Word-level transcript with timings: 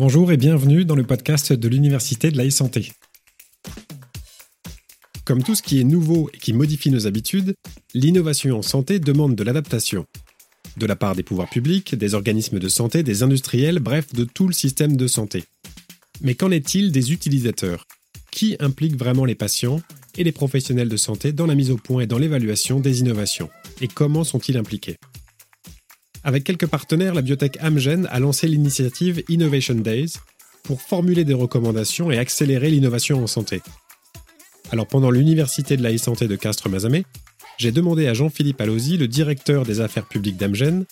Bonjour 0.00 0.32
et 0.32 0.38
bienvenue 0.38 0.86
dans 0.86 0.94
le 0.94 1.04
podcast 1.04 1.52
de 1.52 1.68
l'Université 1.68 2.30
de 2.30 2.38
la 2.38 2.46
e-santé. 2.46 2.92
Comme 5.26 5.42
tout 5.42 5.54
ce 5.54 5.60
qui 5.60 5.78
est 5.78 5.84
nouveau 5.84 6.30
et 6.32 6.38
qui 6.38 6.54
modifie 6.54 6.90
nos 6.90 7.06
habitudes, 7.06 7.54
l'innovation 7.92 8.56
en 8.56 8.62
santé 8.62 8.98
demande 8.98 9.36
de 9.36 9.44
l'adaptation. 9.44 10.06
De 10.78 10.86
la 10.86 10.96
part 10.96 11.16
des 11.16 11.22
pouvoirs 11.22 11.50
publics, 11.50 11.94
des 11.94 12.14
organismes 12.14 12.58
de 12.58 12.68
santé, 12.70 13.02
des 13.02 13.22
industriels, 13.22 13.78
bref, 13.78 14.14
de 14.14 14.24
tout 14.24 14.46
le 14.46 14.54
système 14.54 14.96
de 14.96 15.06
santé. 15.06 15.44
Mais 16.22 16.34
qu'en 16.34 16.50
est-il 16.50 16.92
des 16.92 17.12
utilisateurs? 17.12 17.84
Qui 18.30 18.56
implique 18.58 18.96
vraiment 18.96 19.26
les 19.26 19.34
patients 19.34 19.82
et 20.16 20.24
les 20.24 20.32
professionnels 20.32 20.88
de 20.88 20.96
santé 20.96 21.34
dans 21.34 21.44
la 21.44 21.54
mise 21.54 21.70
au 21.70 21.76
point 21.76 22.04
et 22.04 22.06
dans 22.06 22.18
l'évaluation 22.18 22.80
des 22.80 23.00
innovations? 23.00 23.50
Et 23.82 23.86
comment 23.86 24.24
sont-ils 24.24 24.56
impliqués? 24.56 24.96
Avec 26.22 26.44
quelques 26.44 26.66
partenaires, 26.66 27.14
la 27.14 27.22
biotech 27.22 27.58
Amgen 27.62 28.06
a 28.10 28.20
lancé 28.20 28.46
l'initiative 28.46 29.22
Innovation 29.28 29.74
Days 29.74 30.14
pour 30.62 30.82
formuler 30.82 31.24
des 31.24 31.34
recommandations 31.34 32.10
et 32.10 32.18
accélérer 32.18 32.70
l'innovation 32.70 33.22
en 33.22 33.26
santé. 33.26 33.62
Alors 34.70 34.86
pendant 34.86 35.10
l'université 35.10 35.76
de 35.76 35.82
la 35.82 35.94
e-santé 35.94 36.28
de 36.28 36.36
Castres-Mazamet, 36.36 37.04
j'ai 37.58 37.72
demandé 37.72 38.06
à 38.06 38.14
Jean-Philippe 38.14 38.60
Allosi, 38.60 38.96
le 38.96 39.08
directeur 39.08 39.64
des 39.64 39.80
affaires 39.80 40.06
publiques 40.06 40.36
d'Amgen, 40.36 40.84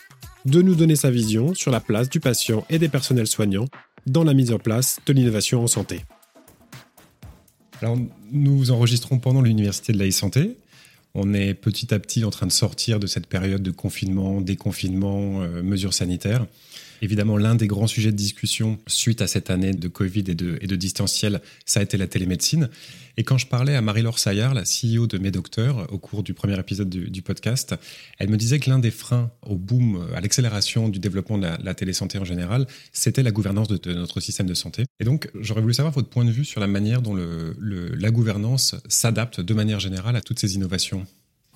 de 0.45 0.63
nous 0.63 0.75
donner 0.75 0.97
sa 0.97 1.11
vision 1.11 1.55
sur 1.55 1.71
la 1.71 1.81
place 1.81 2.09
du 2.09 2.21
patient 2.21 2.65
et 2.71 2.79
des 2.79 2.89
personnels 2.89 3.27
soignants 3.27 3.69
dans 4.07 4.25
la 4.25 4.35
mise 4.35 4.53
en 4.53 4.59
place 4.59 4.99
de 5.07 5.13
l'innovation 5.13 5.63
en 5.63 5.67
santé. 5.67 6.01
Alors, 7.81 7.97
nous 8.33 8.71
enregistrons 8.71 9.19
pendant 9.19 9.41
l'université 9.41 9.93
de 9.93 9.99
la 9.99 10.09
e-santé. 10.09 10.57
On 11.15 11.35
est 11.35 11.55
petit 11.55 11.93
à 11.95 11.99
petit 11.99 12.25
en 12.25 12.31
train 12.31 12.47
de 12.47 12.53
sortir 12.53 13.01
de 13.01 13.07
cette 13.07 13.27
période 13.27 13.63
de 13.63 13.71
confinement, 13.71 14.41
déconfinement, 14.41 15.43
euh, 15.43 15.63
mesures 15.63 15.95
sanitaires. 15.95 16.47
Évidemment, 17.03 17.37
l'un 17.37 17.55
des 17.55 17.67
grands 17.67 17.87
sujets 17.87 18.11
de 18.11 18.17
discussion 18.17 18.79
suite 18.87 19.23
à 19.23 19.27
cette 19.27 19.51
année 19.51 19.73
de 19.73 19.89
Covid 19.89 20.25
et 20.29 20.35
de, 20.35 20.77
distanciel, 20.77 21.41
ça 21.65 21.81
a 21.81 21.83
été 21.83 21.97
la 21.97 22.07
télémédecine. 22.07 22.69
Et 23.17 23.25
quand 23.25 23.39
je 23.39 23.47
parlais 23.47 23.75
à 23.75 23.83
Marie-Laure 23.83 24.19
Saillard, 24.19 24.55
la 24.55 24.63
CEO 24.63 25.07
de 25.07 25.19
Médocteurs, 25.19 25.93
au 25.93 25.99
cours 25.99 26.23
du 26.23 26.35
premier 26.35 26.59
épisode 26.59 26.89
du, 26.89 27.23
podcast, 27.23 27.75
elle 28.19 28.31
me 28.31 28.37
disait 28.37 28.61
que 28.61 28.71
l'un 28.71 28.79
des 28.79 28.91
freins 28.93 29.31
au 29.43 29.57
boom, 29.57 30.09
à 30.15 30.21
l'accélération 30.21 30.89
du 30.89 30.99
développement 30.99 31.39
de 31.39 31.49
la, 31.63 31.75
télésanté 31.75 32.19
en 32.19 32.25
général, 32.25 32.67
c'était 32.93 33.23
la 33.23 33.33
gouvernance 33.33 33.69
de, 33.69 33.93
notre 33.93 34.21
système 34.21 34.47
de 34.47 34.55
santé. 34.55 34.85
Et 35.01 35.05
donc, 35.05 35.31
j'aurais 35.41 35.61
voulu 35.61 35.75
savoir 35.75 35.93
votre 35.93 36.09
point 36.09 36.25
de 36.25 36.31
vue 36.31 36.45
sur 36.45 36.61
la 36.61 36.69
manière 36.69 37.03
dont 37.03 37.17
la 37.61 38.11
gouvernance 38.11 38.77
s'adapte 38.89 39.41
de 39.41 39.55
manière 39.55 39.81
générale 39.81 40.17
à 40.17 40.21
toutes 40.21 40.39
ces 40.39 40.55
innovations. 40.55 41.07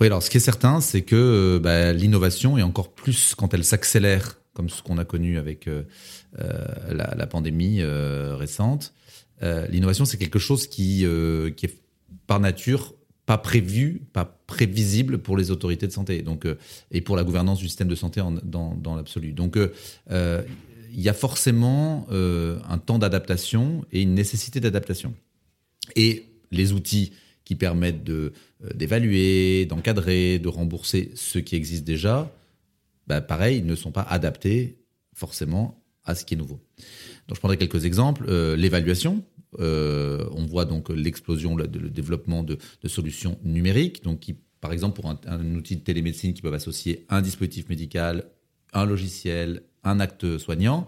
Oui, 0.00 0.06
alors 0.06 0.22
ce 0.22 0.30
qui 0.30 0.38
est 0.38 0.40
certain, 0.40 0.80
c'est 0.80 1.02
que 1.02 1.14
euh, 1.14 1.60
bah, 1.60 1.92
l'innovation, 1.92 2.58
et 2.58 2.62
encore 2.62 2.92
plus 2.92 3.34
quand 3.36 3.54
elle 3.54 3.64
s'accélère 3.64 4.36
comme 4.54 4.68
ce 4.68 4.82
qu'on 4.82 4.98
a 4.98 5.04
connu 5.04 5.38
avec 5.38 5.66
euh, 5.66 5.82
euh, 6.38 6.94
la, 6.94 7.26
pandémie 7.26 7.80
euh, 7.80 8.36
récente. 8.36 8.92
L'innovation, 9.70 10.04
c'est 10.04 10.18
quelque 10.18 10.38
chose 10.38 10.68
qui, 10.68 11.04
est 11.04 11.78
par 12.28 12.38
nature 12.38 12.94
pas 13.26 13.38
prévu, 13.38 14.02
pas 14.12 14.24
prévisible 14.46 15.18
pour 15.18 15.36
les 15.36 15.50
autorités 15.50 15.88
de 15.88 15.92
santé, 15.92 16.22
donc 16.22 16.46
et 16.92 17.00
pour 17.00 17.16
la 17.16 17.24
gouvernance 17.24 17.58
du 17.58 17.66
système 17.66 17.88
de 17.88 17.96
santé 17.96 18.22
dans, 18.44 18.94
l'absolu. 18.94 19.32
Donc 19.32 19.58
il 20.08 21.00
y 21.00 21.08
a 21.08 21.12
forcément 21.12 22.06
un 22.08 22.78
temps 22.78 23.00
d'adaptation 23.00 23.84
et 23.90 24.02
une 24.02 24.14
nécessité 24.14 24.60
d'adaptation. 24.60 25.12
Et 25.96 26.24
les 26.52 26.72
outils 26.72 27.10
qui 27.44 27.56
permettent 27.56 28.08
d'évaluer, 28.76 29.66
d'encadrer, 29.66 30.38
de 30.38 30.46
rembourser 30.46 31.10
ce 31.16 31.40
qui 31.40 31.56
existe 31.56 31.82
déjà 31.82 32.32
bah, 33.12 33.20
pareil, 33.20 33.62
ne 33.62 33.74
sont 33.74 33.92
pas 33.92 34.02
adaptés 34.02 34.78
forcément 35.12 35.84
à 36.04 36.14
ce 36.14 36.24
qui 36.24 36.32
est 36.32 36.36
nouveau. 36.36 36.60
Donc 37.28 37.36
je 37.36 37.40
prendrai 37.40 37.58
quelques 37.58 37.84
exemples. 37.84 38.24
Euh, 38.26 38.56
l'évaluation, 38.56 39.22
euh, 39.60 40.26
on 40.32 40.46
voit 40.46 40.64
donc 40.64 40.88
l'explosion, 40.88 41.54
le, 41.54 41.68
développement 41.68 42.42
de, 42.42 42.56
solutions 42.86 43.38
numériques, 43.44 44.02
donc 44.02 44.20
qui, 44.20 44.36
par 44.62 44.72
exemple, 44.72 44.98
pour 44.98 45.10
un, 45.10 45.54
outil 45.54 45.76
de 45.76 45.82
télémédecine 45.82 46.32
qui 46.32 46.40
peuvent 46.40 46.54
associer 46.54 47.04
un 47.10 47.20
dispositif 47.20 47.68
médical, 47.68 48.24
un 48.72 48.86
logiciel, 48.86 49.62
un 49.84 50.00
acte 50.00 50.38
soignant. 50.38 50.86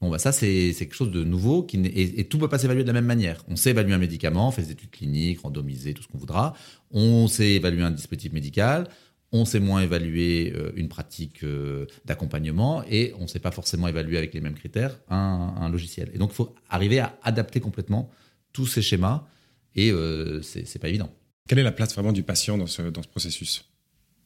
Bon, 0.00 0.10
bah 0.10 0.18
ça, 0.18 0.30
c'est 0.30 0.72
quelque 0.78 0.94
chose 0.94 1.10
de 1.10 1.24
nouveau 1.24 1.64
qui 1.64 1.78
et, 1.84 2.24
tout 2.28 2.36
ne 2.36 2.42
peut 2.42 2.48
pas 2.48 2.58
s'évaluer 2.58 2.82
de 2.82 2.86
la 2.86 2.92
même 2.92 3.06
manière. 3.06 3.42
On 3.48 3.56
sait 3.56 3.70
évaluer 3.70 3.94
un 3.94 3.98
médicament, 3.98 4.48
on 4.48 4.50
fait 4.52 4.62
des 4.62 4.70
études 4.70 4.90
cliniques, 4.90 5.40
randomisées, 5.40 5.94
tout 5.94 6.02
ce 6.02 6.08
qu'on 6.08 6.18
voudra. 6.18 6.54
On 6.92 7.26
sait 7.26 7.54
évaluer 7.54 7.82
un 7.82 7.90
dispositif 7.90 8.32
médical 8.32 8.88
on 9.32 9.44
sait 9.44 9.60
moins 9.60 9.80
évaluer 9.80 10.52
euh, 10.54 10.72
une 10.76 10.88
pratique 10.88 11.42
euh, 11.42 11.86
d'accompagnement 12.04 12.84
et 12.88 13.12
on 13.18 13.22
ne 13.22 13.26
sait 13.26 13.40
pas 13.40 13.50
forcément 13.50 13.88
évaluer 13.88 14.18
avec 14.18 14.34
les 14.34 14.40
mêmes 14.40 14.54
critères 14.54 14.98
un, 15.08 15.68
logiciel. 15.68 16.10
Et 16.14 16.18
donc, 16.18 16.30
il 16.32 16.34
faut 16.34 16.54
arriver 16.68 17.00
à 17.00 17.18
adapter 17.22 17.60
complètement 17.60 18.10
tous 18.52 18.66
ces 18.66 18.82
schémas 18.82 19.26
et 19.74 19.90
euh, 19.90 20.42
ce 20.42 20.64
c'est 20.64 20.78
pas 20.78 20.88
évident. 20.88 21.10
Quelle 21.48 21.58
est 21.58 21.64
la 21.64 21.72
place 21.72 21.94
vraiment 21.94 22.12
du 22.12 22.22
patient 22.22 22.56
dans 22.56 22.66
ce, 22.66 22.82
dans 22.82 23.02
ce 23.02 23.08
processus? 23.08 23.68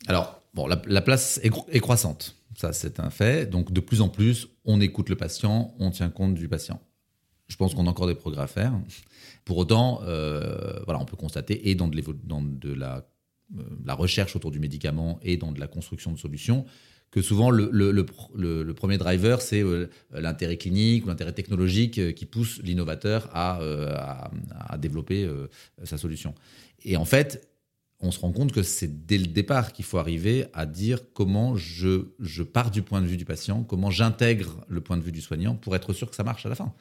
Alors, 0.06 0.42
bon, 0.54 0.66
la, 0.66 1.02
place 1.02 1.38
est, 1.42 1.52
est, 1.68 1.80
croissante. 1.80 2.36
Ça, 2.56 2.72
c'est 2.72 3.00
un 3.00 3.10
fait. 3.10 3.48
Donc, 3.48 3.72
de 3.72 3.80
plus 3.80 4.00
en 4.00 4.08
plus, 4.08 4.48
on 4.64 4.80
écoute 4.80 5.08
le 5.10 5.16
patient, 5.16 5.74
on 5.78 5.90
tient 5.90 6.08
compte 6.08 6.34
du 6.34 6.48
patient. 6.48 6.80
Je 7.48 7.56
pense 7.56 7.74
qu'on 7.74 7.86
a 7.86 7.90
encore 7.90 8.06
des 8.06 8.14
progrès 8.14 8.42
à 8.42 8.46
faire. 8.46 8.72
Pour 9.44 9.58
autant, 9.58 10.00
voilà, 10.02 10.98
on 10.98 11.04
peut 11.04 11.16
constater, 11.16 11.68
et 11.68 11.74
dans 11.74 11.88
de, 11.88 12.00
dans 12.24 12.40
de 12.40 12.72
la 12.72 13.06
la 13.84 13.94
recherche 13.94 14.36
autour 14.36 14.50
du 14.50 14.60
médicament 14.60 15.18
et 15.22 15.36
dans 15.36 15.52
de 15.52 15.60
la 15.60 15.66
construction 15.66 16.12
de 16.12 16.18
solutions, 16.18 16.64
que 17.10 17.22
souvent 17.22 17.50
le, 17.50 17.70
le, 17.72 18.74
premier 18.74 18.96
driver, 18.96 19.42
c'est 19.42 19.62
euh, 19.62 19.88
l'intérêt 20.12 20.56
clinique 20.56 21.04
ou 21.04 21.08
l'intérêt 21.08 21.32
technologique 21.32 21.98
euh, 21.98 22.12
qui 22.12 22.24
pousse 22.24 22.60
l'innovateur 22.62 23.28
à, 23.32 23.58
à, 24.68 24.78
développer 24.78 25.28
sa 25.82 25.98
solution. 25.98 26.34
Et 26.84 26.96
en 26.96 27.04
fait, 27.04 27.49
on 28.02 28.10
se 28.10 28.18
rend 28.18 28.32
compte 28.32 28.52
que 28.52 28.62
c'est 28.62 29.06
dès 29.06 29.18
le 29.18 29.26
départ 29.26 29.72
qu'il 29.72 29.84
faut 29.84 29.98
arriver 29.98 30.46
à 30.54 30.64
dire 30.64 31.00
comment 31.12 31.56
je, 31.56 32.06
je 32.18 32.42
pars 32.42 32.70
du 32.70 32.82
point 32.82 33.02
de 33.02 33.06
vue 33.06 33.18
du 33.18 33.26
patient, 33.26 33.62
comment 33.62 33.90
j'intègre 33.90 34.64
le 34.68 34.80
point 34.80 34.96
de 34.96 35.02
vue 35.02 35.12
du 35.12 35.20
soignant 35.20 35.54
pour 35.54 35.76
être 35.76 35.92
sûr 35.92 36.08
que 36.08 36.16
ça 36.16 36.24
marche 36.24 36.46
à 36.46 36.48
la 36.48 36.54
fin. 36.54 36.72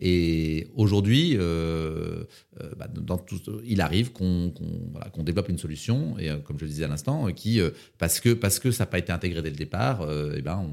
Et 0.00 0.68
aujourd'hui, 0.76 1.34
euh, 1.36 2.24
euh, 2.60 2.70
bah, 2.76 2.88
il 3.64 3.80
arrive 3.80 4.12
qu'on 4.12 4.52
développe 5.18 5.48
une 5.48 5.58
solution, 5.58 6.16
et 6.18 6.30
euh, 6.30 6.36
comme 6.36 6.58
je 6.58 6.64
le 6.64 6.70
disais 6.70 6.84
à 6.84 6.88
l'instant, 6.88 7.32
qui, 7.32 7.60
parce, 7.98 8.20
que, 8.20 8.32
parce 8.32 8.60
que 8.60 8.70
ça 8.70 8.84
n'a 8.84 8.86
pas 8.86 8.98
été 8.98 9.12
intégré 9.12 9.42
dès 9.42 9.50
le 9.50 9.56
départ, 9.56 10.08
et 10.34 10.42
ben 10.42 10.70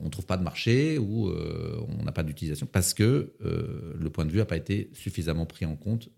on 0.00 0.04
ne 0.04 0.10
trouve 0.10 0.26
pas 0.26 0.36
de 0.36 0.42
marché 0.42 0.98
ou 0.98 1.30
on 1.30 2.04
n'a 2.04 2.12
pas 2.12 2.22
d'utilisation 2.22 2.66
parce 2.66 2.94
que 2.94 3.32
le 3.40 4.10
point 4.10 4.24
de 4.24 4.30
vue 4.30 4.38
n'a 4.38 4.44
pas 4.44 4.56
été 4.56 4.90
suffisamment 4.92 5.46
pris 5.46 5.66
en 5.66 5.76
compte 5.76 6.08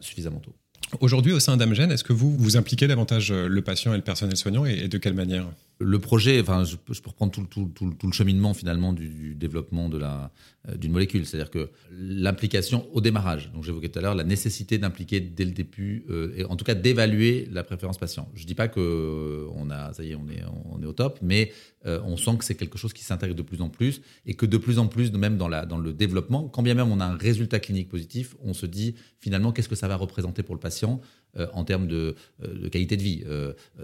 suffisamment 0.00 0.40
tôt. 0.40 0.54
Aujourd'hui, 1.00 1.32
au 1.32 1.40
sein 1.40 1.56
d'Amgen, 1.56 1.90
est-ce 1.90 2.04
que 2.04 2.12
vous 2.12 2.36
vous 2.36 2.56
impliquez 2.56 2.86
davantage 2.86 3.32
le 3.32 3.62
patient 3.62 3.92
et 3.92 3.96
le 3.96 4.02
personnel 4.02 4.36
soignant 4.36 4.64
et 4.64 4.88
de 4.88 4.98
quelle 4.98 5.14
manière? 5.14 5.46
Le 5.78 5.98
projet, 5.98 6.40
enfin, 6.40 6.64
je, 6.64 6.76
peux 6.76 6.92
reprendre 7.06 7.32
tout, 7.32 7.70
le 7.80 8.12
cheminement 8.12 8.54
finalement 8.54 8.92
du, 8.92 9.34
développement 9.34 9.88
de 9.88 9.98
la 9.98 10.30
euh, 10.68 10.76
d'une 10.76 10.92
molécule, 10.92 11.26
c'est-à-dire 11.26 11.50
que 11.50 11.70
l'implication 11.90 12.86
au 12.92 13.00
démarrage. 13.00 13.50
Donc 13.52 13.64
j'évoquais 13.64 13.88
tout 13.88 13.98
à 13.98 14.02
l'heure 14.02 14.14
la 14.14 14.24
nécessité 14.24 14.78
d'impliquer 14.78 15.20
dès 15.20 15.44
le 15.44 15.50
début, 15.50 16.06
euh, 16.08 16.32
et 16.36 16.44
en 16.44 16.56
tout 16.56 16.64
cas 16.64 16.74
d'évaluer 16.74 17.48
la 17.52 17.64
préférence 17.64 17.98
patient. 17.98 18.28
Je 18.34 18.46
dis 18.46 18.54
pas 18.54 18.68
que 18.68 18.80
euh, 18.80 19.48
on 19.54 19.68
a, 19.68 19.92
ça 19.92 20.04
y 20.04 20.12
est, 20.12 20.16
on 20.16 20.82
est 20.82 20.86
au 20.86 20.92
top, 20.92 21.18
mais 21.22 21.52
on 21.86 22.16
sent 22.16 22.38
que 22.38 22.46
c'est 22.46 22.54
quelque 22.54 22.78
chose 22.78 22.94
qui 22.94 23.04
s'intègre 23.04 23.34
de 23.34 23.42
plus 23.42 23.60
en 23.60 23.68
plus 23.68 24.00
et 24.24 24.32
que 24.32 24.46
de 24.46 24.56
plus 24.56 24.78
en 24.78 24.86
plus, 24.86 25.12
même 25.12 25.36
dans 25.36 25.48
le 25.48 25.92
développement, 25.92 26.48
quand 26.48 26.62
bien 26.62 26.72
même 26.72 26.90
on 26.90 26.98
a 26.98 27.04
un 27.04 27.16
résultat 27.16 27.60
clinique 27.60 27.90
positif, 27.90 28.36
on 28.42 28.54
se 28.54 28.64
dit 28.64 28.94
finalement 29.20 29.52
qu'est-ce 29.52 29.68
que 29.68 29.74
ça 29.74 29.86
va 29.86 29.96
représenter 29.96 30.42
pour 30.42 30.54
le 30.54 30.60
patient 30.60 31.02
euh, 31.36 31.46
en 31.52 31.64
termes 31.64 31.86
de, 31.86 32.14
euh, 32.42 32.68
qualité 32.68 32.96
de 32.96 33.02
vie. 33.02 33.24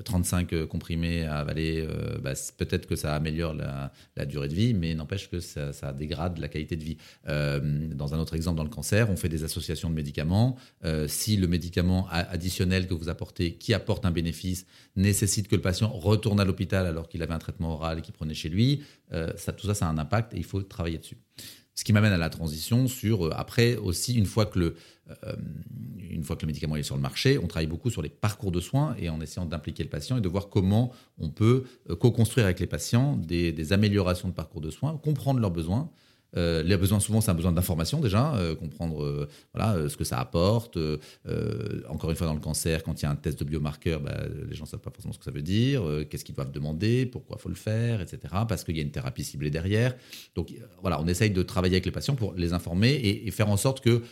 35 0.04 0.52
euh, 0.52 0.66
comprimés 0.66 1.24
à 1.24 1.38
avaler, 1.38 1.86
bah, 2.22 2.32
peut-être 2.56 2.86
que 2.86 2.96
ça 2.96 3.14
améliore 3.14 3.54
la, 3.54 4.26
durée 4.26 4.48
de 4.48 4.54
vie, 4.54 4.74
mais 4.74 4.94
n'empêche 4.94 5.30
que 5.30 5.40
ça, 5.40 5.92
dégrade 5.92 6.38
la 6.38 6.48
qualité 6.48 6.76
de 6.76 6.84
vie. 6.84 6.96
dans 7.26 8.14
un 8.14 8.18
autre 8.18 8.34
exemple, 8.34 8.56
dans 8.56 8.64
le 8.64 8.70
cancer, 8.70 9.10
on 9.10 9.16
fait 9.16 9.28
des 9.28 9.44
associations 9.44 9.88
de 9.88 9.94
médicaments. 9.94 10.56
si 11.06 11.36
le 11.36 11.46
médicament 11.46 12.06
additionnel 12.10 12.86
que 12.86 12.94
vous 12.94 13.08
apportez, 13.08 13.54
qui 13.54 13.74
apporte 13.74 14.04
un 14.04 14.10
bénéfice, 14.10 14.66
nécessite 14.96 15.48
que 15.48 15.56
le 15.56 15.62
patient 15.62 15.88
retourne 15.88 16.40
à 16.40 16.44
l'hôpital 16.44 16.86
alors 16.86 17.08
qu'il 17.08 17.22
avait 17.22 17.34
un 17.34 17.38
traitement 17.38 17.74
oral 17.74 18.02
qu'il 18.02 18.14
prenait 18.14 18.34
chez 18.34 18.48
lui, 18.48 18.82
tout 19.10 19.66
ça, 19.66 19.74
ça 19.74 19.86
a 19.86 19.90
un 19.90 19.98
impact 19.98 20.34
et 20.34 20.36
il 20.36 20.44
faut 20.44 20.62
travailler 20.62 20.98
dessus. 20.98 21.16
Ce 21.80 21.84
qui 21.84 21.94
m'amène 21.94 22.12
à 22.12 22.18
la 22.18 22.28
transition 22.28 22.88
sur, 22.88 23.34
après 23.38 23.76
aussi, 23.76 24.12
une 24.12 24.26
fois 24.26 24.44
que 24.44 24.58
le, 24.58 24.76
euh, 25.24 25.34
une 26.10 26.22
fois 26.24 26.36
que 26.36 26.42
le 26.42 26.48
médicament 26.48 26.76
est 26.76 26.82
sur 26.82 26.94
le 26.94 27.00
marché, 27.00 27.38
on 27.38 27.46
travaille 27.46 27.68
beaucoup 27.68 27.88
sur 27.88 28.02
les 28.02 28.10
parcours 28.10 28.52
de 28.52 28.60
soins 28.60 28.94
et 28.98 29.08
en 29.08 29.18
essayant 29.22 29.46
d'impliquer 29.46 29.82
le 29.82 29.88
patient 29.88 30.18
et 30.18 30.20
de 30.20 30.28
voir 30.28 30.50
comment 30.50 30.92
on 31.18 31.30
peut 31.30 31.64
euh, 31.88 31.96
co-construire 31.96 32.44
avec 32.44 32.60
les 32.60 32.66
patients 32.66 33.16
des, 33.16 33.72
améliorations 33.72 34.28
de 34.28 34.34
parcours 34.34 34.60
de 34.60 34.68
soins, 34.68 34.98
comprendre 34.98 35.40
leurs 35.40 35.50
besoins, 35.50 35.88
Euh, 36.36 36.62
les 36.62 36.76
besoins, 36.76 37.00
souvent, 37.00 37.20
c'est 37.20 37.30
un 37.30 37.34
besoin 37.34 37.52
d'information 37.52 38.00
déjà, 38.00 38.34
euh, 38.36 38.54
comprendre 38.54 39.02
euh, 39.02 39.28
voilà, 39.54 39.88
ce 39.88 39.96
que 39.96 40.04
ça 40.04 40.18
apporte. 40.18 40.78
encore 41.88 42.10
une 42.10 42.16
fois, 42.16 42.26
dans 42.26 42.34
le 42.34 42.40
cancer, 42.40 42.82
quand 42.82 43.00
il 43.00 43.04
y 43.04 43.06
a 43.06 43.10
un 43.10 43.16
test 43.16 43.40
de 43.40 43.44
biomarqueur, 43.44 44.00
bah, 44.00 44.16
les 44.48 44.54
gens 44.54 44.64
ne 44.64 44.68
savent 44.68 44.80
pas 44.80 44.90
forcément 44.90 45.12
ce 45.12 45.18
que 45.18 45.24
ça 45.24 45.30
veut 45.30 45.42
dire, 45.42 45.82
qu'est-ce 46.08 46.24
qu'ils 46.24 46.34
doivent 46.34 46.52
demander, 46.52 47.06
pourquoi 47.06 47.36
il 47.38 47.42
faut 47.42 47.48
le 47.48 47.54
faire, 47.54 48.00
etc. 48.00 48.18
Parce 48.48 48.64
qu'il 48.64 48.76
y 48.76 48.80
a 48.80 48.82
une 48.82 48.90
thérapie 48.90 49.24
ciblée 49.24 49.50
derrière. 49.50 49.94
Donc 50.34 50.52
voilà, 50.80 51.00
on 51.00 51.06
essaye 51.06 51.30
de 51.30 51.42
travailler 51.42 51.74
avec 51.74 51.86
les 51.86 51.92
patients 51.92 52.14
pour 52.14 52.34
les 52.34 52.52
informer 52.52 52.94
et, 52.94 53.30
faire 53.30 53.48
en 53.48 53.56
sorte 53.56 53.80
que 53.80 54.02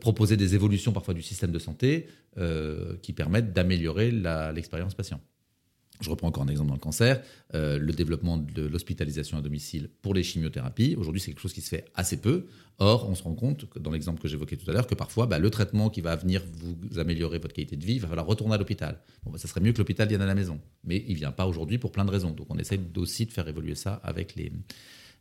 proposer 0.00 0.36
des 0.36 0.54
évolutions 0.54 0.92
parfois 0.92 1.14
du 1.14 1.22
système 1.22 1.52
de 1.52 1.58
santé 1.58 2.06
qui 3.02 3.12
permettent 3.12 3.52
d'améliorer 3.52 4.10
l'expérience 4.10 4.94
patient. 4.94 5.20
Je 6.00 6.10
reprends 6.10 6.28
encore 6.28 6.44
un 6.44 6.48
exemple 6.48 6.68
dans 6.68 6.74
le 6.74 6.80
cancer, 6.80 7.22
euh, 7.54 7.78
le 7.78 7.92
développement 7.92 8.36
de 8.36 8.62
l'hospitalisation 8.62 9.36
à 9.36 9.40
domicile 9.40 9.90
pour 10.02 10.14
les 10.14 10.22
chimiothérapies. 10.22 10.94
Aujourd'hui, 10.96 11.20
c'est 11.20 11.32
quelque 11.32 11.40
chose 11.40 11.52
qui 11.52 11.60
se 11.60 11.68
fait 11.68 11.86
assez 11.94 12.18
peu. 12.18 12.46
Or, 12.78 13.08
on 13.08 13.16
se 13.16 13.24
rend 13.24 13.34
compte, 13.34 13.66
dans 13.78 13.90
l'exemple 13.90 14.20
que 14.20 14.28
j'évoquais 14.28 14.56
tout 14.56 14.70
à 14.70 14.72
l'heure, 14.72 14.86
que 14.86 14.94
parfois, 14.94 15.26
bah, 15.26 15.40
le 15.40 15.50
traitement 15.50 15.90
qui 15.90 16.00
va 16.00 16.14
venir 16.14 16.42
vous 16.52 16.98
améliorer 17.00 17.38
votre 17.38 17.54
qualité 17.54 17.76
de 17.76 17.84
vie, 17.84 17.94
il 17.94 18.00
va 18.00 18.06
falloir 18.06 18.26
retourner 18.26 18.54
à 18.54 18.58
l'hôpital. 18.58 19.00
Bon, 19.24 19.32
bah, 19.32 19.38
ça 19.38 19.48
serait 19.48 19.60
mieux 19.60 19.72
que 19.72 19.78
l'hôpital 19.78 20.06
vienne 20.08 20.22
à 20.22 20.26
la 20.26 20.36
maison. 20.36 20.60
Mais 20.84 21.04
il 21.08 21.14
ne 21.14 21.18
vient 21.18 21.32
pas 21.32 21.46
aujourd'hui 21.46 21.78
pour 21.78 21.90
plein 21.90 22.04
de 22.04 22.10
raisons. 22.10 22.30
Donc, 22.30 22.46
on 22.50 22.58
essaie 22.58 22.78
aussi 22.96 23.26
de 23.26 23.32
faire 23.32 23.48
évoluer 23.48 23.74
ça 23.74 23.94
avec 24.04 24.36
les, 24.36 24.52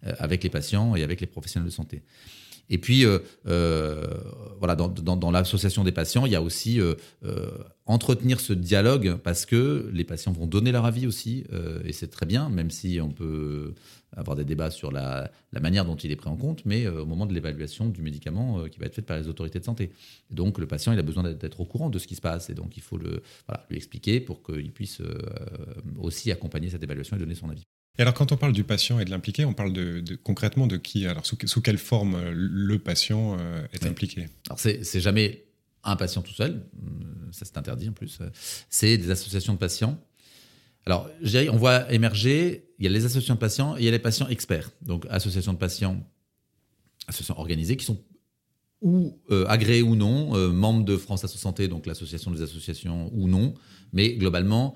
avec 0.03 0.44
les 0.44 0.49
patients 0.49 0.95
et 0.95 1.03
avec 1.03 1.21
les 1.21 1.27
professionnels 1.27 1.69
de 1.69 1.73
santé. 1.73 2.03
Et 2.69 2.77
puis, 2.77 3.05
euh, 3.05 3.19
euh, 3.47 4.05
voilà, 4.59 4.75
dans, 4.75 5.31
l'association 5.31 5.83
des 5.83 5.91
patients, 5.91 6.25
il 6.25 6.31
y 6.31 6.35
a 6.35 6.41
aussi 6.41 6.81
euh, 6.81 6.95
entretenir 7.85 8.39
ce 8.39 8.53
dialogue 8.53 9.17
parce 9.23 9.45
que 9.45 9.89
les 9.94 10.03
patients 10.03 10.33
vont 10.33 10.47
donner 10.47 10.71
leur 10.71 10.85
avis 10.85 11.07
aussi, 11.07 11.45
et 11.85 11.94
c'est 11.94 12.09
très 12.09 12.25
bien, 12.25 12.49
même 12.49 12.69
si 12.69 12.99
on 13.01 13.09
peut 13.09 13.73
avoir 14.15 14.35
des 14.35 14.44
débats 14.44 14.71
sur 14.71 14.91
la, 14.91 15.31
manière 15.61 15.85
dont 15.85 15.95
il 15.95 16.11
est 16.11 16.15
pris 16.15 16.29
en 16.29 16.35
compte, 16.35 16.65
mais 16.65 16.88
au 16.88 17.05
moment 17.05 17.25
de 17.25 17.33
l'évaluation 17.33 17.88
du 17.88 18.01
médicament 18.01 18.63
qui 18.65 18.79
va 18.79 18.88
être 18.88 18.95
faite 18.95 19.05
par 19.05 19.17
les 19.17 19.27
autorités 19.27 19.59
de 19.59 19.65
santé. 19.65 19.91
Donc, 20.29 20.57
le 20.57 20.67
patient, 20.67 20.91
il 20.91 20.99
a 20.99 21.03
besoin 21.03 21.23
d'être 21.23 21.61
au 21.61 21.65
courant 21.65 21.89
de 21.89 21.99
ce 21.99 22.07
qui 22.07 22.15
se 22.15 22.21
passe, 22.21 22.49
et 22.49 22.53
donc 22.53 22.75
il 22.75 22.83
faut 22.83 22.97
lui 22.97 23.77
expliquer 23.77 24.19
pour 24.19 24.44
qu'il 24.44 24.71
puisse 24.71 25.01
aussi 25.97 26.31
accompagner 26.31 26.69
cette 26.69 26.83
évaluation 26.83 27.15
et 27.15 27.19
donner 27.19 27.35
son 27.35 27.49
avis. 27.49 27.63
Et 27.97 28.03
alors, 28.03 28.13
quand 28.13 28.31
on 28.31 28.38
parle 28.38 28.53
du 28.53 28.63
patient 28.63 28.99
et 28.99 29.05
de 29.05 29.09
l'impliqué, 29.09 29.44
on 29.45 29.53
parle 29.53 29.73
de, 29.73 30.03
concrètement 30.23 30.67
de 30.67 30.77
qui? 30.77 31.07
Alors, 31.07 31.25
sous, 31.25 31.61
quelle 31.61 31.79
forme 31.79 32.15
euh, 32.15 32.31
le 32.33 32.77
patient 32.77 33.38
euh, 33.39 33.65
est 33.73 33.85
impliqué? 33.85 34.27
Alors, 34.47 34.59
c'est 34.59 34.99
jamais 34.99 35.45
un 35.83 35.95
patient 35.95 36.21
tout 36.21 36.33
seul, 36.33 36.51
euh, 36.51 37.31
ça 37.31 37.45
c'est 37.45 37.57
interdit 37.57 37.89
en 37.89 37.94
plus. 37.94 38.19
C'est 38.69 38.97
des 38.97 39.09
associations 39.09 39.53
de 39.53 39.57
patients. 39.57 39.99
Alors, 40.85 41.09
on 41.51 41.57
voit 41.57 41.91
émerger, 41.91 42.69
il 42.77 42.85
y 42.85 42.88
a 42.88 42.91
les 42.91 43.05
associations 43.05 43.33
de 43.35 43.39
patients 43.39 43.75
et 43.75 43.81
il 43.81 43.85
y 43.85 43.88
a 43.88 43.91
les 43.91 43.99
patients 43.99 44.27
experts. 44.27 44.71
Donc, 44.83 45.05
associations 45.09 45.53
de 45.53 45.57
patients, 45.57 46.05
associations 47.07 47.38
organisées 47.38 47.77
qui 47.77 47.85
sont 47.85 48.01
ou 48.81 49.19
agréées 49.47 49.81
ou 49.81 49.95
non, 49.95 50.38
membres 50.53 50.85
de 50.85 50.97
France 50.97 51.23
Asso 51.23 51.38
Santé, 51.38 51.67
donc 51.67 51.88
l'association 51.88 52.29
des 52.29 52.44
associations 52.44 53.09
ou 53.11 53.27
non, 53.27 53.55
mais 53.91 54.13
globalement, 54.13 54.75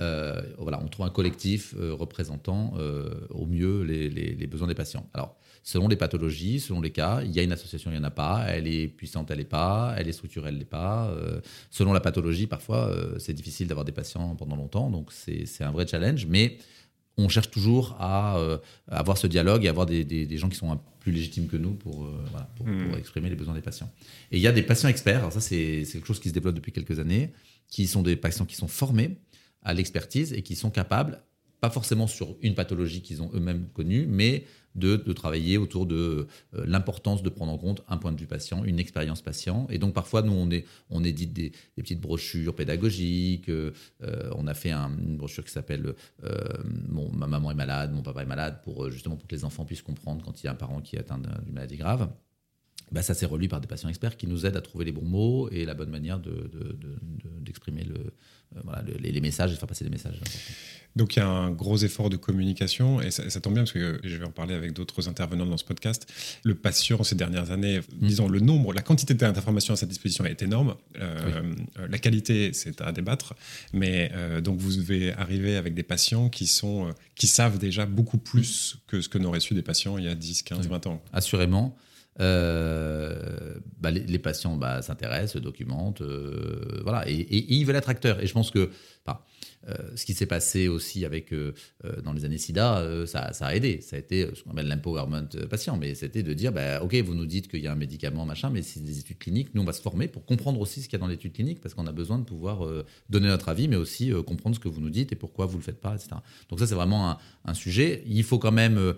euh, 0.00 0.40
voilà, 0.58 0.80
on 0.82 0.88
trouve 0.88 1.04
un 1.04 1.10
collectif 1.10 1.74
euh, 1.78 1.92
représentant 1.92 2.72
euh, 2.78 3.10
au 3.28 3.46
mieux 3.46 3.82
les, 3.82 4.46
besoins 4.46 4.66
des 4.66 4.74
patients. 4.74 5.06
Alors, 5.12 5.36
selon 5.62 5.86
les 5.86 5.96
pathologies, 5.96 6.60
selon 6.60 6.80
les 6.80 6.90
cas, 6.90 7.20
il 7.22 7.30
y 7.30 7.38
a 7.38 7.42
une 7.42 7.52
association, 7.52 7.90
il 7.90 7.94
n'y 7.94 8.00
en 8.00 8.04
a 8.04 8.10
pas, 8.10 8.46
elle 8.48 8.66
est 8.66 8.88
puissante, 8.88 9.30
elle 9.30 9.38
n'est 9.38 9.44
pas, 9.44 9.94
elle 9.98 10.08
est 10.08 10.12
structurelle, 10.12 10.54
elle 10.54 10.60
n'est 10.60 10.64
pas. 10.64 11.14
selon 11.70 11.92
la 11.92 12.00
pathologie, 12.00 12.46
parfois, 12.46 12.94
c'est 13.18 13.34
difficile 13.34 13.68
d'avoir 13.68 13.84
des 13.84 13.92
patients 13.92 14.34
pendant 14.34 14.56
longtemps, 14.56 14.90
donc 14.90 15.12
c'est 15.12 15.46
un 15.62 15.70
vrai 15.70 15.86
challenge, 15.86 16.26
mais 16.26 16.58
on 17.18 17.28
cherche 17.28 17.50
toujours 17.50 17.94
à, 18.00 18.38
avoir 18.88 19.18
ce 19.18 19.26
dialogue 19.26 19.64
et 19.64 19.68
avoir 19.68 19.86
des, 19.86 20.36
gens 20.36 20.48
qui 20.48 20.56
sont 20.56 20.80
plus 21.00 21.12
légitimes 21.12 21.46
que 21.46 21.56
nous 21.56 21.74
pour, 21.74 22.08
pour, 22.56 22.66
hmm. 22.66 22.94
exprimer 22.98 23.28
les 23.28 23.36
besoins 23.36 23.54
des 23.54 23.60
patients. 23.60 23.90
Et 24.32 24.38
il 24.38 24.42
y 24.42 24.48
a 24.48 24.52
des 24.52 24.62
patients 24.62 24.88
experts, 24.88 25.18
alors 25.18 25.32
ça 25.32 25.40
c'est 25.40 25.84
quelque 25.92 26.06
chose 26.06 26.18
qui 26.18 26.30
se 26.30 26.34
développe 26.34 26.56
depuis 26.56 26.72
quelques 26.72 26.98
années, 26.98 27.30
qui 27.68 27.86
sont 27.86 28.02
des 28.02 28.16
patients 28.16 28.46
qui 28.46 28.56
sont 28.56 28.68
formés, 28.68 29.18
à 29.62 29.74
l'expertise 29.74 30.32
et 30.32 30.42
qui 30.42 30.56
sont 30.56 30.70
capables, 30.70 31.22
pas 31.60 31.70
forcément 31.70 32.06
sur 32.06 32.36
une 32.42 32.54
pathologie 32.54 33.02
qu'ils 33.02 33.22
ont 33.22 33.30
eux-mêmes 33.34 33.68
connue, 33.72 34.06
mais 34.06 34.44
de, 34.74 34.96
travailler 35.12 35.58
autour 35.58 35.86
de 35.86 36.26
euh, 36.54 36.64
l'importance 36.66 37.22
de 37.22 37.28
prendre 37.28 37.52
en 37.52 37.58
compte 37.58 37.84
un 37.88 37.98
point 37.98 38.12
de 38.12 38.18
vue 38.18 38.26
patient, 38.26 38.64
une 38.64 38.78
expérience 38.78 39.22
patient. 39.22 39.66
Et 39.70 39.78
donc 39.78 39.94
parfois, 39.94 40.22
nous, 40.22 40.32
on, 40.32 40.50
est, 40.50 40.64
on 40.90 41.04
édite 41.04 41.32
des, 41.32 41.52
petites 41.76 42.00
brochures 42.00 42.54
pédagogiques. 42.54 43.48
Euh, 43.48 43.72
on 44.34 44.46
a 44.46 44.54
fait 44.54 44.72
une 44.72 45.16
brochure 45.16 45.44
qui 45.44 45.52
s'appelle 45.52 45.94
euh, 46.24 46.38
Ma 46.88 47.26
maman 47.26 47.50
est 47.50 47.54
malade, 47.54 47.92
mon 47.92 48.02
papa 48.02 48.22
est 48.22 48.26
malade, 48.26 48.60
pour 48.62 48.90
justement 48.90 49.16
pour 49.16 49.28
que 49.28 49.34
les 49.34 49.44
enfants 49.44 49.64
puissent 49.64 49.82
comprendre 49.82 50.24
quand 50.24 50.42
il 50.42 50.46
y 50.46 50.48
a 50.48 50.52
un 50.52 50.56
parent 50.56 50.80
qui 50.80 50.96
est 50.96 51.00
atteint 51.00 51.18
d'une 51.18 51.54
maladie 51.54 51.76
grave. 51.76 52.08
Bah, 52.92 53.02
ça 53.02 53.14
s'est 53.14 53.26
relu 53.26 53.48
par 53.48 53.60
des 53.60 53.66
patients 53.66 53.88
experts 53.88 54.16
qui 54.16 54.26
nous 54.26 54.44
aident 54.44 54.56
à 54.56 54.60
trouver 54.60 54.84
les 54.84 54.92
bons 54.92 55.04
mots 55.04 55.48
et 55.50 55.64
la 55.64 55.74
bonne 55.74 55.90
manière 55.90 56.20
d'exprimer 56.20 57.84
de, 57.84 57.94
le, 57.94 58.98
les, 58.98 59.20
messages 59.20 59.52
et 59.52 59.56
faire 59.56 59.68
passer 59.68 59.84
des 59.84 59.90
messages. 59.90 60.20
Donc 60.94 61.16
il 61.16 61.20
y 61.20 61.22
a 61.22 61.28
un 61.28 61.50
gros 61.50 61.78
effort 61.78 62.10
de 62.10 62.16
communication 62.16 63.00
et 63.00 63.10
ça, 63.10 63.40
tombe 63.40 63.54
bien 63.54 63.62
parce 63.62 63.72
que 63.72 63.98
je 64.04 64.16
vais 64.16 64.26
en 64.26 64.30
parler 64.30 64.54
avec 64.54 64.74
d'autres 64.74 65.08
intervenants 65.08 65.46
dans 65.46 65.56
ce 65.56 65.64
podcast. 65.64 66.06
Le 66.44 66.54
patient 66.54 67.02
ces 67.02 67.14
dernières 67.14 67.50
années, 67.50 67.78
mm. 67.78 68.06
disons 68.06 68.28
le 68.28 68.40
nombre, 68.40 68.74
la 68.74 68.82
quantité 68.82 69.14
d'informations 69.14 69.72
à 69.72 69.76
sa 69.78 69.86
disposition 69.86 70.26
est 70.26 70.42
énorme. 70.42 70.76
Euh, 71.00 71.54
la 71.88 71.98
qualité, 71.98 72.52
c'est 72.52 72.82
à 72.82 72.92
débattre, 72.92 73.34
mais 73.72 74.10
euh, 74.14 74.42
donc 74.42 74.58
vous 74.58 74.76
devez 74.76 75.14
arriver 75.14 75.56
avec 75.56 75.72
des 75.72 75.82
patients 75.82 76.28
qui 76.28 76.46
sont 76.46 76.88
euh, 76.88 76.92
qui 77.14 77.26
savent 77.26 77.58
déjà 77.58 77.86
beaucoup 77.86 78.18
plus 78.18 78.76
que 78.86 79.00
ce 79.00 79.08
que 79.08 79.16
n'auraient 79.16 79.40
su 79.40 79.54
des 79.54 79.62
patients 79.62 79.96
il 79.96 80.04
y 80.04 80.08
a 80.08 80.14
10, 80.14 80.42
15, 80.42 80.68
20 80.68 80.86
ans. 80.88 81.02
Assurément. 81.14 81.74
Euh, 82.20 83.54
bah, 83.80 83.90
les, 83.90 84.18
patients 84.18 84.56
bah, 84.56 84.82
s'intéressent, 84.82 85.40
documentent, 85.42 86.02
euh, 86.02 86.80
voilà, 86.82 87.08
et, 87.08 87.26
ils 87.54 87.64
veulent 87.64 87.76
être 87.76 87.88
acteurs. 87.88 88.22
Et 88.22 88.26
je 88.26 88.32
pense 88.32 88.50
que 88.50 88.70
euh, 89.68 89.74
ce 89.94 90.04
qui 90.04 90.12
s'est 90.12 90.26
passé 90.26 90.66
aussi 90.68 91.04
avec 91.04 91.32
dans 92.04 92.12
les 92.12 92.24
années 92.24 92.38
SIDA, 92.38 93.06
ça, 93.06 93.30
a 93.40 93.54
aidé. 93.54 93.80
Ça 93.80 93.96
a 93.96 93.98
été 93.98 94.28
ce 94.34 94.42
qu'on 94.42 94.50
appelle 94.50 94.68
l'empowerment 94.68 95.28
patient, 95.48 95.76
mais 95.76 95.94
c'était 95.94 96.22
de 96.22 96.34
dire, 96.34 96.52
bah, 96.52 96.82
ok, 96.82 96.94
vous 96.96 97.14
nous 97.14 97.26
dites 97.26 97.48
qu'il 97.48 97.60
y 97.60 97.66
a 97.66 97.72
un 97.72 97.76
médicament, 97.76 98.26
machin, 98.26 98.50
mais 98.50 98.62
c'est 98.62 98.84
des 98.84 98.98
études 98.98 99.18
cliniques. 99.18 99.54
Nous, 99.54 99.62
on 99.62 99.64
va 99.64 99.72
se 99.72 99.82
former 99.82 100.08
pour 100.08 100.26
comprendre 100.26 100.60
aussi 100.60 100.82
ce 100.82 100.88
qu'il 100.88 100.98
y 100.98 101.00
a 101.00 101.04
dans 101.04 101.08
l'étude 101.08 101.32
clinique, 101.32 101.60
parce 101.60 101.74
qu'on 101.74 101.86
a 101.86 101.92
besoin 101.92 102.18
de 102.18 102.24
pouvoir 102.24 102.66
donner 103.08 103.28
notre 103.28 103.48
avis, 103.48 103.68
mais 103.68 103.76
aussi 103.76 104.12
comprendre 104.26 104.54
ce 104.56 104.60
que 104.60 104.68
vous 104.68 104.80
nous 104.80 104.90
dites 104.90 105.12
et 105.12 105.16
pourquoi 105.16 105.46
vous 105.46 105.58
le 105.58 105.64
faites 105.64 105.80
pas, 105.80 105.94
etc. 105.94 106.10
Donc 106.50 106.60
ça, 106.60 106.66
c'est 106.66 106.74
vraiment 106.74 107.18
un, 107.44 107.54
sujet. 107.54 108.02
Il 108.06 108.24
faut 108.24 108.38
quand 108.38 108.52
même 108.52 108.94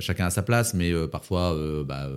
chacun 0.00 0.26
à 0.26 0.30
sa 0.30 0.42
place, 0.42 0.74
mais 0.74 0.92
euh, 0.92 1.06
parfois 1.06 1.54
euh, 1.54 1.84
bah, 1.84 2.08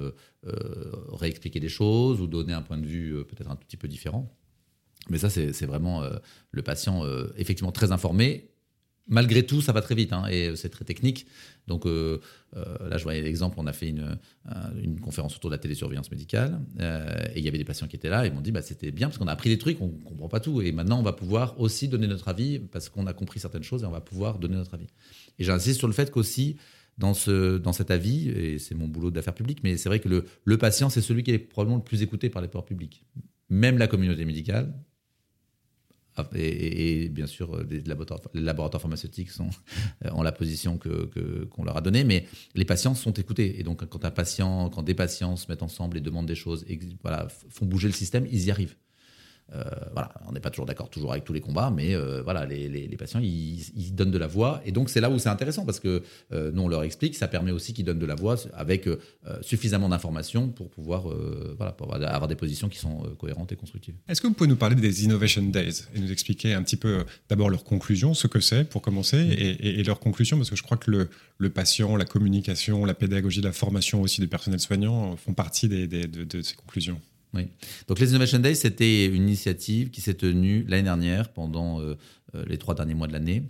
réexpliquer 1.11 1.59
des 1.59 1.69
choses 1.69 2.21
ou 2.21 2.27
donner 2.27 2.53
un 2.53 2.61
point 2.61 2.77
de 2.77 2.85
vue 2.85 3.23
peut-être 3.25 3.51
un 3.51 3.55
tout 3.55 3.65
petit 3.65 3.77
peu 3.77 3.87
différent. 3.87 4.31
Mais 5.09 5.17
ça, 5.17 5.29
c'est 5.29 5.65
vraiment 5.65 6.03
le 6.51 6.61
patient 6.61 7.03
effectivement 7.37 7.71
très 7.71 7.91
informé. 7.91 8.49
Malgré 9.09 9.45
tout, 9.45 9.61
ça 9.61 9.71
va 9.71 9.81
très 9.81 9.95
vite 9.95 10.11
hein, 10.11 10.25
et 10.29 10.53
c'est 10.57 10.69
très 10.69 10.83
technique. 10.83 11.27
Donc 11.65 11.85
là, 11.85 12.97
je 12.97 13.03
voyais 13.03 13.21
l'exemple, 13.21 13.55
on 13.59 13.67
a 13.67 13.73
fait 13.73 13.89
une, 13.89 14.17
une, 14.81 14.99
conférence 14.99 15.35
autour 15.35 15.49
de 15.49 15.55
la 15.55 15.59
télésurveillance 15.59 16.11
médicale 16.11 16.59
et 16.79 17.39
il 17.39 17.43
y 17.43 17.47
avait 17.47 17.57
des 17.57 17.65
patients 17.65 17.87
qui 17.87 17.95
étaient 17.97 18.09
là 18.09 18.25
et 18.25 18.31
m'ont 18.31 18.41
dit 18.41 18.51
bah, 18.51 18.61
c'était 18.61 18.91
bien 18.91 19.07
parce 19.07 19.17
qu'on 19.17 19.27
a 19.27 19.33
appris 19.33 19.49
des 19.49 19.57
trucs, 19.57 19.81
on 19.81 19.87
ne 19.87 20.03
comprend 20.03 20.29
pas 20.29 20.39
tout 20.39 20.61
et 20.61 20.71
maintenant 20.71 20.99
on 20.99 21.03
va 21.03 21.13
pouvoir 21.13 21.59
aussi 21.59 21.87
donner 21.87 22.07
notre 22.07 22.27
avis 22.27 22.59
parce 22.59 22.89
qu'on 22.89 23.07
a 23.07 23.13
compris 23.13 23.39
certaines 23.39 23.63
choses 23.63 23.83
et 23.83 23.85
on 23.85 23.91
va 23.91 24.01
pouvoir 24.01 24.39
donner 24.39 24.55
notre 24.55 24.73
avis. 24.73 24.87
Et 25.39 25.43
j'insiste 25.43 25.79
sur 25.79 25.87
le 25.87 25.93
fait 25.93 26.09
qu'aussi, 26.11 26.57
dans, 26.97 27.13
ce, 27.13 27.57
dans 27.57 27.73
cet 27.73 27.91
avis, 27.91 28.29
et 28.29 28.59
c'est 28.59 28.75
mon 28.75 28.87
boulot 28.87 29.11
d'affaires 29.11 29.35
publiques, 29.35 29.59
mais 29.63 29.77
c'est 29.77 29.89
vrai 29.89 29.99
que 29.99 30.09
le, 30.09 30.25
le 30.45 30.57
patient, 30.57 30.89
c'est 30.89 31.01
celui 31.01 31.23
qui 31.23 31.31
est 31.31 31.39
probablement 31.39 31.77
le 31.77 31.83
plus 31.83 32.01
écouté 32.01 32.29
par 32.29 32.41
les 32.41 32.47
pouvoirs 32.47 32.65
publics. 32.65 33.05
Même 33.49 33.77
la 33.77 33.87
communauté 33.87 34.25
médicale, 34.25 34.73
et, 36.33 37.09
bien 37.09 37.27
sûr, 37.27 37.63
les 37.69 37.81
laboratoires, 37.81 38.21
les 38.33 38.41
laboratoires 38.41 38.81
pharmaceutiques 38.81 39.29
sont, 39.29 39.49
euh, 40.05 40.09
ont 40.11 40.23
la 40.23 40.31
position 40.31 40.77
qu'on 40.77 41.07
que, 41.07 41.47
leur 41.63 41.77
a 41.77 41.81
donnée, 41.81 42.03
mais 42.03 42.25
les 42.55 42.65
patients 42.65 42.95
sont 42.95 43.13
écoutés. 43.13 43.59
Et 43.59 43.63
donc, 43.63 43.85
quand, 43.87 44.05
un 44.05 44.11
patient, 44.11 44.69
quand 44.69 44.83
des 44.83 44.95
patients 44.95 45.35
se 45.35 45.47
mettent 45.47 45.63
ensemble 45.63 45.97
et 45.97 46.01
demandent 46.01 46.25
des 46.25 46.35
choses, 46.35 46.65
voilà, 47.01 47.27
font 47.49 47.65
bouger 47.65 47.87
le 47.87 47.93
système, 47.93 48.25
ils 48.31 48.45
y 48.45 48.51
arrivent. 48.51 48.75
Euh, 49.53 49.63
voilà, 49.93 50.11
on 50.27 50.33
n'est 50.33 50.41
pas 50.41 50.49
toujours 50.49 50.65
d'accord 50.65 50.89
toujours 50.89 51.13
avec 51.13 51.23
tous 51.23 51.31
les 51.31 51.39
combats, 51.39 51.71
mais 51.73 51.95
euh, 51.95 52.21
voilà, 52.21 52.45
les, 52.45 52.97
patients 52.97 53.21
ils, 53.21 53.95
donnent 53.95 54.11
de 54.11 54.17
la 54.17 54.27
voix 54.27 54.61
et 54.65 54.71
donc 54.71 54.89
c'est 54.89 54.99
là 54.99 55.09
où 55.09 55.17
c'est 55.19 55.29
intéressant 55.29 55.65
parce 55.65 55.79
que 55.79 56.03
euh, 56.33 56.51
nous 56.53 56.63
on 56.63 56.67
leur 56.67 56.83
explique, 56.83 57.15
ça 57.15 57.29
permet 57.29 57.51
aussi 57.51 57.73
qu'ils 57.73 57.85
donnent 57.85 57.99
de 57.99 58.05
la 58.05 58.15
voix 58.15 58.35
avec 58.53 58.89
suffisamment 59.41 59.89
d'informations 59.89 60.49
pour 60.49 60.69
pouvoir 60.69 61.07
voilà, 61.57 62.09
avoir 62.09 62.27
des 62.27 62.35
positions 62.35 62.67
qui 62.67 62.77
sont 62.77 63.03
cohérentes 63.17 63.51
et 63.51 63.55
constructives. 63.55 63.95
Est-ce 64.07 64.21
que 64.21 64.27
vous 64.27 64.33
pouvez 64.33 64.49
nous 64.49 64.57
parler 64.57 64.75
des 64.75 65.05
Innovation 65.05 65.43
Days 65.43 65.83
et 65.95 65.99
nous 65.99 66.11
expliquer 66.11 66.53
un 66.53 66.63
petit 66.63 66.77
peu 66.77 67.05
d'abord 67.29 67.49
leurs 67.49 67.63
conclusions, 67.63 68.13
ce 68.13 68.27
que 68.27 68.39
c'est 68.39 68.65
pour 68.65 68.81
commencer 68.81 69.17
mm. 69.17 69.65
et, 69.65 69.83
leurs 69.83 69.99
conclusions 69.99 70.37
parce 70.37 70.49
que 70.49 70.55
je 70.55 70.63
crois 70.63 70.77
que 70.77 70.91
le, 70.91 71.09
le, 71.37 71.49
patient, 71.49 71.95
la 71.95 72.05
communication, 72.05 72.83
la 72.83 72.93
pédagogie, 72.93 73.41
la 73.41 73.53
formation 73.53 74.01
aussi 74.01 74.19
du 74.19 74.27
personnel 74.27 74.59
soignant 74.59 75.15
font 75.15 75.33
partie 75.33 75.69
des, 75.69 75.87
de 75.87 76.41
ces 76.41 76.55
conclusions. 76.55 76.99
Oui. 77.33 77.47
Donc 77.87 77.99
les 77.99 78.09
Innovation 78.09 78.39
Days, 78.39 78.55
c'était 78.55 79.05
une 79.05 79.23
initiative 79.23 79.89
qui 79.89 80.01
s'est 80.01 80.13
tenue 80.13 80.63
l'année 80.67 80.83
dernière, 80.83 81.31
pendant 81.31 81.81
euh, 81.81 81.95
euh, 82.35 82.45
les 82.47 82.57
trois 82.57 82.75
derniers 82.75 82.93
mois 82.93 83.07
de 83.07 83.13
l'année, 83.13 83.43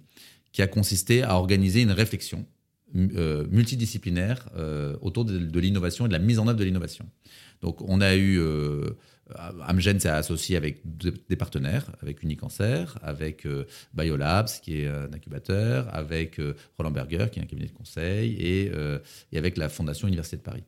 qui 0.51 0.61
a 0.61 0.67
consisté 0.67 1.23
à 1.23 1.35
organiser 1.35 1.81
une 1.81 1.91
réflexion 1.91 2.45
multidisciplinaire 2.93 4.47
autour 5.01 5.25
de, 5.25 5.59
l'innovation 5.59 6.05
et 6.05 6.07
de 6.07 6.13
la 6.13 6.19
mise 6.19 6.39
en 6.39 6.47
œuvre 6.47 6.57
de 6.57 6.63
l'innovation. 6.63 7.05
Donc 7.61 7.81
on 7.81 7.99
a 7.99 8.15
eu 8.15 8.41
Amgen 9.67 9.99
s'est 9.99 10.07
associé 10.07 10.55
avec 10.55 10.81
des 10.85 11.35
partenaires, 11.35 11.91
avec 12.01 12.23
Unicancer, 12.23 12.85
avec 13.03 13.45
Biolabs, 13.93 14.61
qui 14.63 14.79
est 14.79 14.87
un 14.87 15.11
incubateur, 15.13 15.93
avec 15.93 16.39
Roland 16.77 16.91
Berger, 16.91 17.27
qui 17.29 17.39
est 17.39 17.43
un 17.43 17.45
cabinet 17.45 17.67
de 17.67 17.73
conseil, 17.73 18.35
et, 18.35 18.71
et 19.33 19.37
avec 19.37 19.57
la 19.57 19.67
Fondation 19.67 20.07
Université 20.07 20.37
de 20.37 20.43
Paris. 20.43 20.63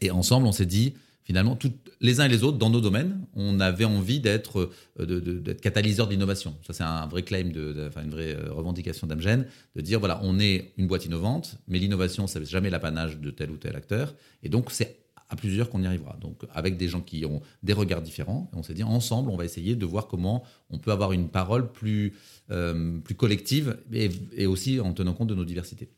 Et 0.00 0.10
ensemble, 0.10 0.46
on 0.46 0.52
s'est 0.52 0.64
dit, 0.64 0.94
finalement, 1.26 1.58
les 2.00 2.20
uns 2.20 2.26
et 2.26 2.28
les 2.28 2.44
autres, 2.44 2.56
dans 2.56 2.70
nos 2.70 2.80
domaines, 2.80 3.26
on 3.34 3.58
avait 3.58 3.84
envie 3.84 4.20
d'être 4.20 4.70
euh, 5.00 5.54
catalyseur 5.60 6.06
d'innovation. 6.06 6.54
Ça, 6.64 6.72
c'est 6.72 6.84
un 6.84 7.06
vrai 7.08 7.22
claim, 7.22 7.50
de, 7.50 7.90
une 8.02 8.10
vraie 8.10 8.36
euh, 8.36 8.52
revendication 8.52 9.08
d'Amgen, 9.08 9.44
de 9.74 9.80
dire, 9.80 9.98
voilà, 9.98 10.20
on 10.22 10.38
est 10.38 10.72
une 10.76 10.86
boîte 10.86 11.04
innovante, 11.04 11.58
mais 11.66 11.80
l'innovation, 11.80 12.26
n'est 12.26 12.44
jamais 12.44 12.70
l'apanage 12.70 13.18
de 13.18 13.30
tel 13.30 13.50
ou 13.50 13.56
tel 13.56 13.74
acteur. 13.74 14.14
Et 14.44 14.48
donc, 14.48 14.70
c'est 14.70 15.00
à 15.28 15.34
plusieurs 15.34 15.68
qu'on 15.68 15.82
y 15.82 15.86
arrivera. 15.86 16.16
Donc, 16.20 16.42
avec 16.54 16.76
des 16.76 16.86
gens 16.86 17.00
qui 17.00 17.26
ont 17.26 17.42
des 17.64 17.72
regards 17.72 18.02
différents, 18.02 18.48
on 18.54 18.62
s'est 18.62 18.74
dit, 18.74 18.84
ensemble, 18.84 19.28
on 19.30 19.36
va 19.36 19.44
essayer 19.44 19.74
de 19.74 19.84
voir 19.84 20.06
comment 20.06 20.44
on 20.70 20.78
peut 20.78 20.92
avoir 20.92 21.10
une 21.10 21.28
parole 21.28 21.72
plus, 21.72 22.12
euh, 22.52 23.00
plus 23.00 23.16
collective 23.16 23.76
et 23.92 24.46
aussi 24.46 24.78
en 24.78 24.92
tenant 24.92 25.12
compte 25.12 25.28
de 25.28 25.34
nos 25.34 25.44
diversités. 25.44 25.90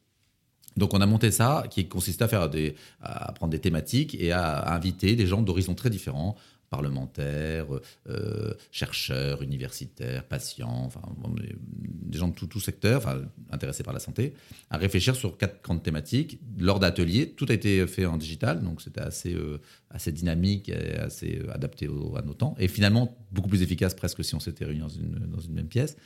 Donc 0.76 0.94
on 0.94 1.00
a 1.00 1.06
monté 1.06 1.30
ça, 1.30 1.64
qui 1.70 1.88
consistait 1.88 2.24
à 2.24 2.28
faire 2.28 2.48
des, 2.48 2.74
à 3.00 3.32
prendre 3.32 3.50
des 3.50 3.58
thématiques 3.58 4.16
et 4.20 4.32
à 4.32 4.72
inviter 4.74 5.16
des 5.16 5.26
gens 5.26 5.42
d'horizons 5.42 5.74
très 5.74 5.90
différents, 5.90 6.36
parlementaires, 6.70 7.66
euh, 8.08 8.52
chercheurs, 8.70 9.42
universitaires, 9.42 10.24
patients, 10.24 10.84
enfin, 10.84 11.00
des 11.34 12.18
gens 12.18 12.28
de 12.28 12.34
tout, 12.34 12.46
tout 12.46 12.60
secteur, 12.60 12.98
enfin, 12.98 13.22
intéressés 13.50 13.82
par 13.82 13.94
la 13.94 14.00
santé, 14.00 14.34
à 14.70 14.76
réfléchir 14.76 15.16
sur 15.16 15.36
quatre 15.36 15.62
grandes 15.62 15.82
thématiques. 15.82 16.38
Lors 16.58 16.78
d'ateliers, 16.78 17.30
tout 17.30 17.46
a 17.48 17.54
été 17.54 17.86
fait 17.86 18.06
en 18.06 18.16
digital, 18.16 18.62
donc 18.62 18.82
c'était 18.82 19.00
assez, 19.00 19.34
euh, 19.34 19.60
assez 19.90 20.12
dynamique 20.12 20.68
et 20.68 20.96
assez 20.96 21.40
euh, 21.42 21.54
adapté 21.54 21.86
à 21.86 22.22
nos 22.22 22.34
temps. 22.34 22.54
Et 22.58 22.68
finalement, 22.68 23.16
beaucoup 23.32 23.48
plus 23.48 23.62
efficace 23.62 23.94
presque 23.94 24.24
si 24.24 24.34
on 24.34 24.40
s'était 24.40 24.64
réunis 24.64 24.80
dans 24.80 24.88
une, 24.88 25.26
dans 25.30 25.40
une 25.40 25.54
même 25.54 25.68
pièce, 25.68 25.96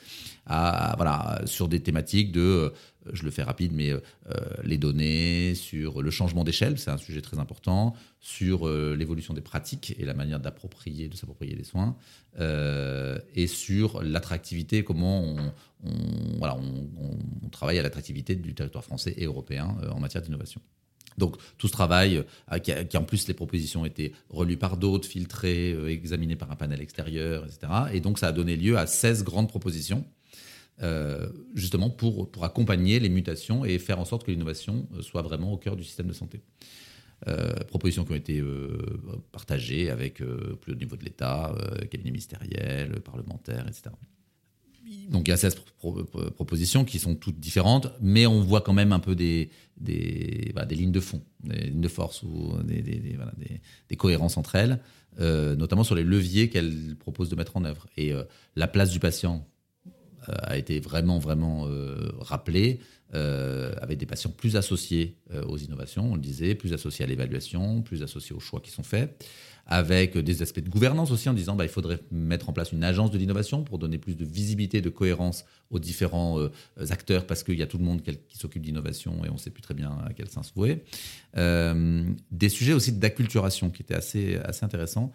à, 0.47 0.95
voilà, 0.97 1.43
sur 1.45 1.69
des 1.69 1.81
thématiques 1.81 2.33
de 2.33 2.73
je 3.13 3.25
le 3.25 3.31
fais 3.31 3.43
rapide, 3.43 3.73
mais 3.73 3.91
euh, 3.91 4.01
les 4.65 4.79
données, 4.79 5.55
sur 5.55 6.03
le 6.03 6.11
changement 6.11 6.45
d'échelle, 6.45 6.79
c'est 6.79 6.91
un 6.91 6.99
sujet 6.99 7.21
très 7.21 7.39
important, 7.39 7.95
sur 8.21 8.69
euh, 8.69 8.95
l'évolution 8.97 9.35
des 9.35 9.41
pratiques 9.41 9.95
et 9.99 10.05
la 10.05 10.15
manière 10.15 10.41
d'approprier, 10.41 11.09
de 11.09 11.17
s'approprier 11.17 11.55
les 11.55 11.65
soins, 11.65 11.97
euh, 12.39 13.19
et 13.35 13.47
sur 13.47 14.03
l'attractivité, 14.03 14.85
comment 14.85 15.23
on, 15.23 15.53
travaille 17.51 17.79
à 17.79 17.83
l'attractivité 17.83 18.35
du 18.35 18.55
territoire 18.55 18.85
français 18.85 19.15
et 19.17 19.25
européen 19.25 19.77
en 19.91 20.01
matière 20.01 20.23
d'innovation. 20.23 20.61
Donc 21.19 21.37
tout 21.59 21.67
ce 21.67 21.73
travail, 21.73 22.25
qui, 22.63 22.73
qui, 22.89 22.97
en 22.97 23.05
plus 23.05 23.29
les 23.29 23.35
propositions 23.35 23.85
étaient 23.85 24.13
relues 24.31 24.57
par 24.57 24.77
d'autres, 24.79 25.07
filtrées, 25.07 25.77
examinées 25.93 26.37
par 26.37 26.51
un 26.51 26.57
panel 26.57 26.81
extérieur, 26.81 27.45
etc. 27.45 27.73
Et 27.93 28.01
donc 28.01 28.19
ça 28.19 28.29
a 28.29 28.33
donné 28.33 28.57
lieu 28.57 28.79
à 28.79 28.87
16 28.87 29.25
grandes 29.25 29.49
propositions 29.49 30.05
euh, 30.81 31.29
justement 31.55 31.91
pour, 31.91 32.31
pour 32.31 32.45
accompagner 32.45 32.99
les 32.99 33.11
mutations 33.11 33.65
et 33.65 33.79
faire 33.79 34.01
en 34.01 34.05
sorte 34.05 34.25
que 34.25 34.31
l'innovation 34.31 34.89
euh, 34.95 35.03
soit 35.03 35.23
vraiment 35.23 35.53
au 35.53 35.59
cœur 35.59 35.77
du 35.77 35.85
système 35.85 36.07
de 36.07 36.15
santé. 36.15 36.41
Euh, 37.29 37.53
propositions 37.69 38.05
qui 38.05 38.13
ont 38.13 38.17
été 38.17 38.43
partagées 39.31 39.91
avec 39.91 40.23
plus 40.61 40.73
haut 40.73 40.77
niveau 40.77 40.97
de 40.97 41.05
l'État, 41.05 41.55
cabinet 41.89 42.11
ministériel, 42.11 43.01
parlementaire, 43.01 43.69
etc. 43.69 43.91
Donc 45.09 45.29
il 45.29 45.31
y 45.31 45.35
a 45.35 45.37
16 45.37 45.57
propositions 46.35 46.85
qui 46.85 46.99
sont 46.99 47.15
toutes 47.15 47.39
différentes, 47.39 47.93
mais 48.01 48.27
on 48.27 48.41
voit 48.41 48.61
quand 48.61 48.73
même 48.73 48.93
un 48.93 48.99
peu 48.99 49.15
des, 49.15 49.51
des, 49.77 50.53
des 50.69 50.75
lignes 50.75 50.91
de 50.91 50.99
fond, 50.99 51.23
des 51.45 51.69
lignes 51.69 51.81
de 51.81 51.89
force 51.89 52.25
ou 52.25 52.55
des, 52.65 52.83
des, 52.83 53.97
cohérences 53.97 54.37
entre 54.37 54.57
elles, 54.57 54.81
notamment 55.21 55.85
sur 55.85 55.95
les 55.95 56.03
leviers 56.03 56.49
qu'elles 56.49 56.97
proposent 56.99 57.29
de 57.29 57.37
mettre 57.37 57.57
en 57.57 57.65
œuvre. 57.65 57.87
Et 57.97 58.13
la 58.57 58.67
place 58.67 58.91
du 58.91 58.99
patient 58.99 59.47
a 60.29 60.57
été 60.57 60.81
vraiment, 60.81 61.19
vraiment 61.19 61.67
euh, 61.67 62.13
rappelé, 62.19 62.81
euh, 63.15 63.75
avec 63.81 63.99
des 63.99 64.07
patients 64.07 64.31
plus 64.31 64.57
associés 64.57 65.17
aux 65.47 65.59
innovations, 65.59 66.13
on 66.13 66.15
le 66.15 66.21
disait, 66.21 66.55
plus 66.55 66.73
associés 66.73 67.05
à 67.05 67.09
l'évaluation, 67.09 67.83
plus 67.83 68.03
associés 68.03 68.35
aux 68.35 68.41
choix 68.41 68.61
qui 68.61 68.71
sont 68.71 68.83
faits, 68.83 69.25
avec 69.67 70.17
des 70.17 70.43
aspects 70.43 70.61
de 70.61 70.69
gouvernance 70.69 71.11
aussi, 71.11 71.29
en 71.29 71.35
disant 71.35 71.55
bah, 71.55 71.65
il 71.65 71.71
faudrait 71.71 72.01
mettre 72.11 72.49
en 72.49 72.53
place 72.53 72.73
une 72.73 72.83
agence 72.83 73.11
de 73.11 73.19
l'innovation 73.19 73.63
pour 73.63 73.79
donner 73.79 73.99
plus 73.99 74.17
de 74.17 74.25
visibilité, 74.25 74.81
de 74.81 74.91
cohérence 74.91 75.45
aux 75.71 75.79
différents 75.79 76.39
acteurs, 76.91 77.27
parce 77.27 77.43
qu'il 77.43 77.59
y 77.59 77.63
a 77.63 77.67
tout 77.67 77.79
le 77.79 77.85
monde 77.85 78.03
qui 78.03 78.39
s'occupe 78.39 78.63
d'innovation 78.63 79.25
et 79.25 79.31
on 79.31 79.35
ne 79.35 79.39
sait 79.39 79.51
plus 79.51 79.63
très 79.63 79.75
bien 79.75 79.91
à 80.07 80.13
quel 80.15 80.29
sens 80.29 80.53
vouer. 80.55 80.83
des 81.35 82.49
sujets 82.49 82.73
aussi 82.73 82.93
d'acculturation 82.93 83.71
qui 83.71 83.83
étaient 83.83 83.95
assez, 83.95 84.37
assez 84.37 84.65
intéressants 84.65 85.13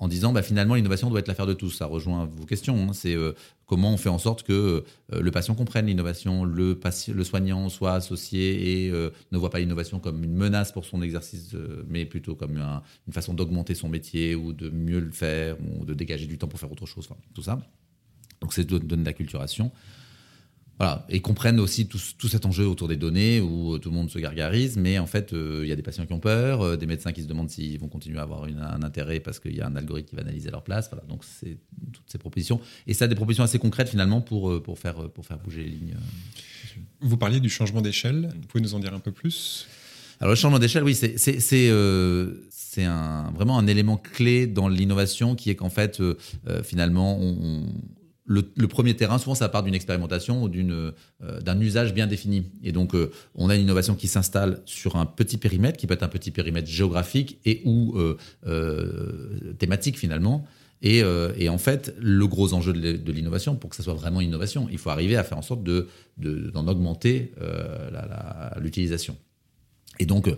en 0.00 0.08
disant 0.08 0.32
bah, 0.32 0.42
finalement 0.42 0.74
l'innovation 0.74 1.10
doit 1.10 1.20
être 1.20 1.28
l'affaire 1.28 1.46
de 1.46 1.52
tous. 1.52 1.70
Ça 1.70 1.86
rejoint 1.86 2.24
vos 2.24 2.46
questions. 2.46 2.88
Hein. 2.88 2.92
C'est 2.94 3.14
euh, 3.14 3.32
comment 3.66 3.92
on 3.92 3.96
fait 3.98 4.08
en 4.08 4.18
sorte 4.18 4.42
que 4.42 4.52
euh, 5.12 5.20
le 5.20 5.30
patient 5.30 5.54
comprenne 5.54 5.86
l'innovation, 5.86 6.44
le, 6.44 6.78
le 7.14 7.24
soignant 7.24 7.68
soit 7.68 7.92
associé 7.92 8.86
et 8.86 8.90
euh, 8.90 9.10
ne 9.30 9.38
voit 9.38 9.50
pas 9.50 9.60
l'innovation 9.60 10.00
comme 10.00 10.24
une 10.24 10.34
menace 10.34 10.72
pour 10.72 10.86
son 10.86 11.02
exercice, 11.02 11.54
mais 11.86 12.06
plutôt 12.06 12.34
comme 12.34 12.56
une 12.56 13.12
façon 13.12 13.34
d'augmenter 13.34 13.74
son 13.74 13.88
métier 13.88 14.34
ou 14.34 14.52
de 14.54 14.70
mieux 14.70 15.00
le 15.00 15.12
faire 15.12 15.56
ou 15.60 15.84
de 15.84 15.92
dégager 15.92 16.26
du 16.26 16.38
temps 16.38 16.48
pour 16.48 16.58
faire 16.58 16.72
autre 16.72 16.86
chose. 16.86 17.08
tout 17.34 17.42
ça. 17.42 17.60
Donc 18.40 18.54
c'est 18.54 18.64
de 18.64 18.78
donner 18.78 19.02
de 19.02 19.06
l'acculturation. 19.06 19.70
Voilà, 20.80 21.04
et 21.10 21.20
comprennent 21.20 21.60
aussi 21.60 21.86
tout, 21.88 21.98
cet 21.98 22.46
enjeu 22.46 22.66
autour 22.66 22.88
des 22.88 22.96
données 22.96 23.38
où 23.42 23.74
euh, 23.74 23.78
tout 23.78 23.90
le 23.90 23.94
monde 23.94 24.08
se 24.08 24.18
gargarise, 24.18 24.78
mais 24.78 24.98
en 24.98 25.04
fait, 25.04 25.34
euh, 25.34 25.60
il 25.62 25.68
y 25.68 25.72
a 25.72 25.76
des 25.76 25.82
patients 25.82 26.06
qui 26.06 26.14
ont 26.14 26.20
peur, 26.20 26.62
euh, 26.62 26.76
des 26.78 26.86
médecins 26.86 27.12
qui 27.12 27.22
se 27.22 27.26
demandent 27.26 27.50
s'ils 27.50 27.78
vont 27.78 27.88
continuer 27.88 28.18
à 28.18 28.22
avoir 28.22 28.44
un 28.44 28.82
intérêt 28.82 29.20
parce 29.20 29.40
qu'il 29.40 29.54
y 29.54 29.60
a 29.60 29.66
un 29.66 29.76
algorithme 29.76 30.08
qui 30.08 30.16
va 30.16 30.22
analyser 30.22 30.50
leur 30.50 30.64
place. 30.64 30.88
Voilà, 30.88 31.04
donc 31.06 31.22
c'est 31.22 31.58
toutes 31.92 32.06
ces 32.10 32.16
propositions. 32.16 32.62
Et 32.86 32.94
ça, 32.94 33.08
des 33.08 33.14
propositions 33.14 33.44
assez 33.44 33.58
concrètes 33.58 33.90
finalement 33.90 34.22
pour, 34.22 34.62
pour, 34.62 34.78
faire, 34.78 35.10
pour 35.10 35.26
faire 35.26 35.36
bouger 35.36 35.64
les 35.64 35.68
lignes. 35.68 35.96
Vous 37.02 37.18
parliez 37.18 37.40
du 37.40 37.50
changement 37.50 37.82
d'échelle. 37.82 38.30
Vous 38.40 38.46
pouvez 38.48 38.62
nous 38.62 38.74
en 38.74 38.78
dire 38.78 38.94
un 38.94 39.00
peu 39.00 39.12
plus? 39.12 39.66
Alors 40.18 40.30
le 40.30 40.36
changement 40.36 40.58
d'échelle, 40.58 40.84
oui, 40.84 40.94
c'est 40.94 41.18
c'est 41.18 42.84
un, 42.84 43.32
vraiment 43.34 43.58
un 43.58 43.66
élément 43.66 43.98
clé 43.98 44.46
dans 44.46 44.68
l'innovation 44.68 45.34
qui 45.34 45.50
est 45.50 45.56
qu'en 45.56 45.70
fait, 45.70 46.00
finalement, 46.62 47.18
on, 47.20 47.66
le, 48.30 48.68
premier 48.68 48.94
terrain, 48.94 49.18
souvent, 49.18 49.34
ça 49.34 49.48
part 49.48 49.64
d'une 49.64 49.74
expérimentation 49.74 50.44
ou 50.44 50.48
d'une, 50.48 50.92
euh, 51.22 51.40
d'un 51.40 51.60
usage 51.60 51.92
bien 51.92 52.06
défini. 52.06 52.44
Et 52.62 52.70
donc, 52.70 52.94
euh, 52.94 53.10
on 53.34 53.50
a 53.50 53.56
une 53.56 53.62
innovation 53.62 53.96
qui 53.96 54.06
s'installe 54.06 54.60
sur 54.66 54.94
un 54.94 55.04
petit 55.04 55.36
périmètre, 55.36 55.76
qui 55.76 55.88
peut 55.88 55.94
être 55.94 56.04
un 56.04 56.08
petit 56.08 56.30
périmètre 56.30 56.68
géographique 56.68 57.40
et 57.44 57.60
ou 57.64 57.98
euh, 58.46 59.54
thématique 59.58 59.98
finalement. 59.98 60.46
Et, 60.82 61.02
en 61.02 61.58
fait, 61.58 61.94
le 61.98 62.26
gros 62.26 62.54
enjeu 62.54 62.72
de 62.72 63.12
l'innovation, 63.12 63.56
pour 63.56 63.68
que 63.68 63.76
ça 63.76 63.82
soit 63.82 63.94
vraiment 63.94 64.20
innovation, 64.20 64.68
il 64.70 64.78
faut 64.78 64.90
arriver 64.90 65.16
à 65.16 65.24
faire 65.24 65.36
en 65.36 65.42
sorte 65.42 65.62
de, 65.62 65.88
d'en 66.16 66.66
augmenter 66.68 67.32
l'utilisation. 68.58 69.16
Et 69.98 70.06
donc, 70.06 70.34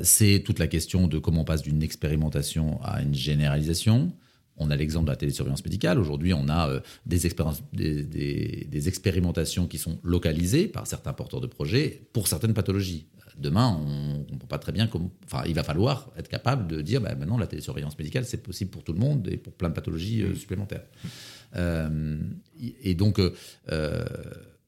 c'est 0.00 0.42
toute 0.46 0.60
la 0.60 0.66
question 0.66 1.08
de 1.08 1.18
comment 1.18 1.42
on 1.42 1.44
passe 1.44 1.60
d'une 1.60 1.82
expérimentation 1.82 2.80
à 2.82 3.02
une 3.02 3.14
généralisation, 3.14 4.12
on 4.58 4.70
a 4.70 4.76
l'exemple 4.76 5.06
de 5.06 5.10
la 5.10 5.16
télésurveillance 5.16 5.64
médicale. 5.64 5.98
Aujourd'hui, 5.98 6.32
on 6.32 6.48
a 6.48 6.68
euh, 6.68 6.80
des, 7.04 8.64
des, 8.64 8.88
expérimentations 8.88 9.66
qui 9.66 9.78
sont 9.78 9.98
localisées 10.02 10.68
par 10.68 10.86
certains 10.86 11.12
porteurs 11.12 11.40
de 11.40 11.46
projets 11.46 12.08
pour 12.12 12.28
certaines 12.28 12.54
pathologies. 12.54 13.06
Demain, 13.38 13.78
on 13.78 14.20
ne 14.20 14.24
comprend 14.24 14.48
pas 14.48 14.58
très 14.58 14.72
bien 14.72 14.86
comment. 14.86 15.10
Enfin, 15.24 15.42
il 15.46 15.54
va 15.54 15.62
falloir 15.62 16.10
être 16.16 16.28
capable 16.28 16.66
de 16.68 16.80
dire 16.80 17.02
bah, 17.02 17.14
maintenant, 17.14 17.36
la 17.36 17.46
télésurveillance 17.46 17.98
médicale, 17.98 18.24
c'est 18.24 18.42
possible 18.42 18.70
pour 18.70 18.82
tout 18.82 18.94
le 18.94 18.98
monde 18.98 19.28
et 19.30 19.36
pour 19.36 19.52
plein 19.52 19.68
de 19.68 19.74
pathologies 19.74 20.22
euh, 20.22 20.34
supplémentaires. 20.34 20.84
Euh, 21.56 22.18
et 22.82 22.94
donc, 22.94 23.20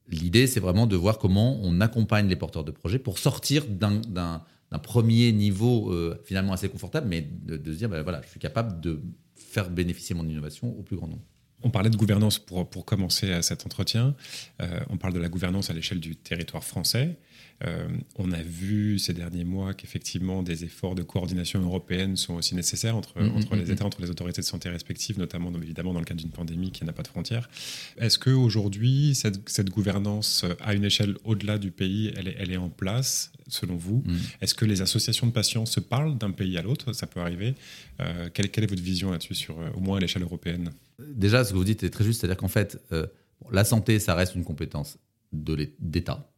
l'idée, 0.07 0.45
c'est 0.45 0.59
vraiment 0.59 0.85
de 0.85 0.95
voir 0.95 1.17
comment 1.17 1.59
on 1.63 1.81
accompagne 1.81 2.27
les 2.27 2.35
porteurs 2.35 2.63
de 2.63 2.71
projets 2.71 2.99
pour 2.99 3.17
sortir 3.17 3.65
d'un 3.65 4.43
premier 4.83 5.31
niveau 5.31 5.91
finalement 6.23 6.53
assez 6.53 6.69
confortable, 6.69 7.07
mais 7.09 7.21
de, 7.21 7.71
se 7.71 7.77
dire 7.77 7.89
bah, 7.89 8.03
voilà, 8.03 8.21
je 8.23 8.29
suis 8.29 8.39
capable 8.39 8.79
de 8.81 9.01
faire 9.49 9.69
bénéficier 9.69 10.15
mon 10.15 10.27
innovation 10.27 10.77
au 10.77 10.83
plus 10.83 10.95
grand 10.95 11.07
nombre. 11.07 11.25
On 11.63 11.69
parlait 11.69 11.89
de 11.89 11.97
gouvernance 11.97 12.39
pour, 12.39 12.69
pour 12.69 12.85
commencer 12.85 13.31
à 13.31 13.41
cet 13.41 13.65
entretien. 13.65 14.15
Euh, 14.61 14.79
on 14.89 14.97
parle 14.97 15.13
de 15.13 15.19
la 15.19 15.29
gouvernance 15.29 15.69
à 15.69 15.73
l'échelle 15.73 15.99
du 15.99 16.15
territoire 16.15 16.63
français. 16.63 17.17
Euh, 17.65 17.89
on 18.15 18.31
a 18.31 18.41
vu 18.41 18.99
ces 18.99 19.13
derniers 19.13 19.43
mois 19.43 19.73
qu'effectivement 19.73 20.43
des 20.43 20.63
efforts 20.63 20.95
de 20.95 21.03
coordination 21.03 21.61
européenne 21.61 22.15
sont 22.15 22.35
aussi 22.35 22.55
nécessaires 22.55 22.95
entre, 22.95 23.19
mm-hmm, 23.19 23.37
entre 23.37 23.55
les 23.55 23.65
mm-hmm. 23.65 23.71
États, 23.73 23.85
entre 23.85 24.01
les 24.01 24.09
autorités 24.09 24.41
de 24.41 24.45
santé 24.45 24.69
respectives, 24.69 25.19
notamment 25.19 25.51
évidemment 25.61 25.93
dans 25.93 25.99
le 25.99 26.05
cadre 26.05 26.21
d'une 26.21 26.31
pandémie 26.31 26.71
qui 26.71 26.85
n'a 26.85 26.93
pas 26.93 27.03
de 27.03 27.09
frontières. 27.09 27.49
Est-ce 27.97 28.17
qu'aujourd'hui, 28.17 29.13
cette, 29.13 29.49
cette 29.49 29.69
gouvernance 29.69 30.45
à 30.61 30.73
une 30.73 30.85
échelle 30.85 31.17
au-delà 31.25 31.57
du 31.57 31.71
pays, 31.71 32.13
elle 32.15 32.29
est, 32.29 32.35
elle 32.39 32.51
est 32.51 32.57
en 32.57 32.69
place 32.69 33.33
selon 33.49 33.75
vous? 33.75 34.03
Est-ce 34.41 34.53
que 34.53 34.65
les 34.65 34.81
associations 34.81 35.27
de 35.27 35.31
patients 35.31 35.65
se 35.65 35.81
parlent 35.81 36.17
d'un 36.17 36.31
pays 36.31 36.57
à 36.57 36.61
l'autre? 36.61 36.93
Ça 36.93 37.07
peut 37.07 37.19
arriver. 37.19 37.55
Euh, 37.99 38.29
quelle, 38.33 38.49
quelle, 38.49 38.63
est 38.63 38.67
votre 38.67 38.81
vision 38.81 39.11
là-dessus, 39.11 39.35
sur, 39.35 39.57
au 39.75 39.79
moins 39.81 39.97
à 39.97 39.99
l'échelle 39.99 40.23
européenne? 40.23 40.71
Déjà, 41.07 41.43
ce 41.43 41.51
que 41.51 41.57
vous 41.57 41.63
dites 41.63 41.83
est 41.83 41.89
très 41.89 42.03
juste, 42.03 42.21
c'est-à-dire 42.21 42.37
qu'en 42.37 42.47
fait, 42.47 42.81
euh, 42.91 43.07
la 43.51 43.63
santé, 43.63 43.99
ça 43.99 44.15
reste 44.15 44.35
une 44.35 44.43
compétence 44.43 44.97
d'État. 45.31 46.31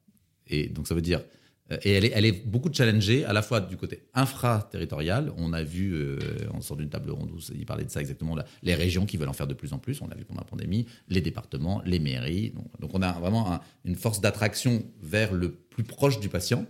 Et 0.48 0.68
donc 0.68 0.88
ça 0.88 0.96
veut 0.96 1.02
dire, 1.02 1.22
Euh, 1.72 1.78
et 1.84 1.92
elle 1.92 2.06
est, 2.06 2.12
elle 2.14 2.26
est 2.26 2.46
beaucoup 2.46 2.72
challengée 2.72 3.26
à 3.26 3.34
la 3.34 3.42
fois 3.42 3.62
du 3.62 3.78
côté 3.78 4.04
infra-territorial. 4.14 5.32
On 5.38 5.54
a 5.54 5.64
vu, 5.64 5.94
euh, 5.94 6.20
on 6.54 6.62
sort 6.62 6.78
d'une 6.78 6.90
table 6.90 7.12
ronde 7.12 7.32
où 7.32 7.40
il 7.54 7.66
parlait 7.66 7.86
de 7.86 7.90
ça 7.90 8.02
exactement, 8.02 8.36
les 8.64 8.76
régions 8.76 9.06
qui 9.06 9.18
veulent 9.18 9.30
en 9.30 9.34
faire 9.34 9.48
de 9.48 9.54
plus 9.54 9.74
en 9.74 9.80
plus. 9.80 10.02
On 10.02 10.08
l'a 10.08 10.16
vu 10.16 10.26
pendant 10.26 10.42
la 10.42 10.46
pandémie, 10.46 10.86
les 11.08 11.22
départements, 11.22 11.82
les 11.86 12.00
mairies. 12.00 12.54
Donc, 12.80 12.94
on 12.94 13.02
a 13.02 13.14
vraiment 13.14 13.60
une 13.86 13.96
force 13.96 14.22
d'attraction 14.22 14.84
vers 15.02 15.34
le 15.34 15.52
plus 15.52 15.84
proche 15.84 16.20
du 16.20 16.30
patient. 16.30 16.66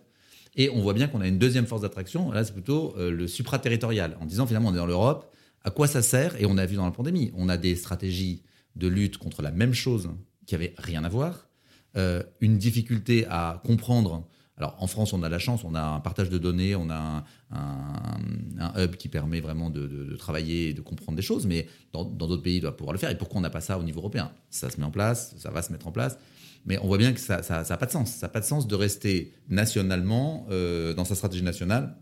Et 0.56 0.70
on 0.70 0.82
voit 0.82 0.94
bien 0.94 1.08
qu'on 1.08 1.22
a 1.22 1.28
une 1.28 1.40
deuxième 1.40 1.66
force 1.66 1.82
d'attraction. 1.82 2.32
Là, 2.32 2.44
c'est 2.44 2.54
plutôt 2.54 2.94
le 2.98 3.26
supra-territorial. 3.28 4.18
En 4.20 4.26
disant 4.26 4.46
finalement, 4.46 4.70
on 4.70 4.74
est 4.74 4.78
dans 4.78 4.86
l'Europe. 4.86 5.34
À 5.63 5.72
quoi 5.72 5.88
ça 5.88 6.01
sert 6.01 6.39
Et 6.41 6.46
on 6.46 6.58
a 6.58 6.65
vu 6.65 6.75
dans 6.75 6.86
la 6.86 6.91
pandémie, 6.91 7.32
on 7.36 7.50
a 7.50 7.58
des 7.58 7.75
stratégies 7.75 8.44
de 8.75 8.88
lutte 8.88 9.18
contre 9.18 9.41
la 9.41 9.51
même 9.51 9.74
chose 9.74 10.10
qui 10.46 10.56
n'avaient 10.56 10.74
rien 10.77 11.03
à 11.03 11.10
voir. 11.10 11.48
une 11.96 12.58
difficulté 12.58 13.25
à 13.27 13.62
comprendre 13.65 14.27
alors 14.62 14.75
en 14.77 14.86
France, 14.86 15.12
on 15.13 15.24
a 15.24 15.30
la 15.30 15.39
chance, 15.39 15.63
on 15.63 15.74
a 15.74 15.82
un 15.82 16.00
partage 16.01 16.30
de 16.30 16.38
données, 16.38 16.75
on 16.75 16.91
a 16.91 17.24
un, 17.50 18.74
hub 18.77 18.96
qui 18.96 19.10
permet 19.10 19.39
vraiment 19.39 19.72
de, 19.72 20.15
travailler 20.18 20.70
et 20.70 20.74
de 20.74 20.82
comprendre 20.82 21.15
des 21.15 21.24
choses, 21.24 21.48
mais 21.48 21.68
dans 21.94 22.03
d'autres 22.03 22.44
pays, 22.44 22.58
il 22.58 22.62
doit 22.62 22.77
pouvoir 22.77 22.94
le 22.94 23.00
faire. 23.00 23.10
Et 23.10 23.18
pourquoi 23.18 23.39
on 23.39 23.41
n'a 23.41 23.50
pas 23.50 23.60
ça 23.60 23.80
au 23.80 23.84
niveau 23.84 24.01
européen? 24.01 24.32
Ça 24.51 24.70
se 24.70 24.80
met 24.80 24.86
en 24.86 24.91
place, 24.91 25.34
ça 25.39 25.50
va 25.50 25.63
se 25.63 25.72
mettre 25.72 25.88
en 25.88 25.91
place. 25.91 26.20
Mais 26.68 26.77
on 26.77 26.86
voit 26.86 27.00
bien 27.00 27.12
que 27.12 27.20
ça 27.20 27.41
n'a 27.41 27.77
pas 27.77 27.88
de 27.88 27.91
sens. 27.91 28.12
Ça 28.12 28.27
n'a 28.27 28.32
pas 28.32 28.39
de 28.39 28.46
sens 28.46 28.68
de 28.68 28.75
rester 28.75 29.34
nationalement, 29.50 30.46
euh, 30.51 30.94
dans 30.94 31.06
sa 31.06 31.15
stratégie 31.15 31.44
nationale, 31.44 31.96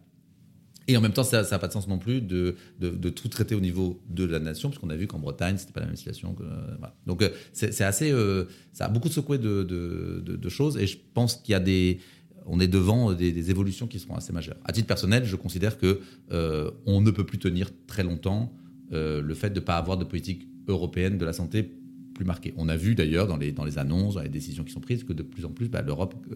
et 0.90 0.98
en 0.98 1.02
même 1.02 1.14
temps, 1.14 1.24
ça 1.24 1.44
n'a 1.44 1.60
pas 1.60 1.68
de 1.68 1.74
sens 1.74 1.88
non 1.88 2.00
plus 2.00 2.20
de, 2.20 2.56
de, 2.80 3.10
tout 3.10 3.28
traiter 3.28 3.54
au 3.54 3.60
niveau 3.60 4.02
de 4.10 4.26
la 4.26 4.40
nation, 4.40 4.70
parce 4.70 4.80
qu'on 4.82 4.90
a 4.90 4.96
vu 4.96 5.06
qu'en 5.06 5.20
Bretagne, 5.20 5.56
c'était 5.58 5.72
pas 5.72 5.82
la 5.82 5.86
même 5.86 5.96
situation. 5.96 6.36
Voilà. 6.36 6.96
Donc, 7.06 7.22
euh, 7.22 7.30
c'est 7.54 7.82
assez. 7.82 8.12
Euh, 8.12 8.46
ça 8.74 8.86
a 8.86 8.88
beaucoup 8.90 9.08
secoué 9.08 9.38
de, 9.38 9.64
de, 9.64 10.50
choses, 10.50 10.78
et 10.78 10.88
je 10.88 10.98
pense 11.14 11.36
qu'il 11.36 11.52
y 11.52 11.56
a 11.56 11.60
des 11.60 12.00
on 12.48 12.60
est 12.60 12.68
devant 12.68 13.14
des, 13.14 13.52
évolutions 13.52 13.86
qui 13.86 14.00
seront 14.00 14.16
assez 14.16 14.34
majeures. 14.34 14.58
À 14.64 14.72
titre 14.72 14.88
personnel, 14.88 15.24
je 15.26 15.36
considère 15.36 15.78
que 15.78 16.00
euh, 16.32 16.72
on 16.88 17.02
ne 17.02 17.12
peut 17.12 17.26
plus 17.26 17.38
tenir 17.38 17.70
très 17.86 18.02
longtemps 18.02 18.52
euh, 18.92 19.22
le 19.22 19.34
fait 19.36 19.52
de 19.52 19.60
ne 19.60 19.66
pas 19.66 19.78
avoir 19.78 19.98
de 19.98 20.04
politique 20.04 20.48
européenne 20.68 21.20
de 21.20 21.26
la 21.26 21.34
santé 21.34 21.72
plus 22.20 22.26
marquée. 22.26 22.54
On 22.58 22.68
a 22.68 22.76
vu 22.76 22.96
d'ailleurs 22.96 23.28
dans 23.28 23.38
les, 23.38 23.54
dans 23.54 23.64
les 23.64 23.78
annonces, 23.78 24.16
dans 24.16 24.22
les 24.22 24.30
décisions 24.30 24.66
qui 24.66 24.74
sont 24.74 24.82
prises, 24.82 25.06
que 25.06 25.14
de 25.14 25.24
plus 25.24 25.46
en 25.46 25.52
plus, 25.52 25.70
bah, 25.70 25.82
l'Europe 25.82 26.16
euh, 26.32 26.36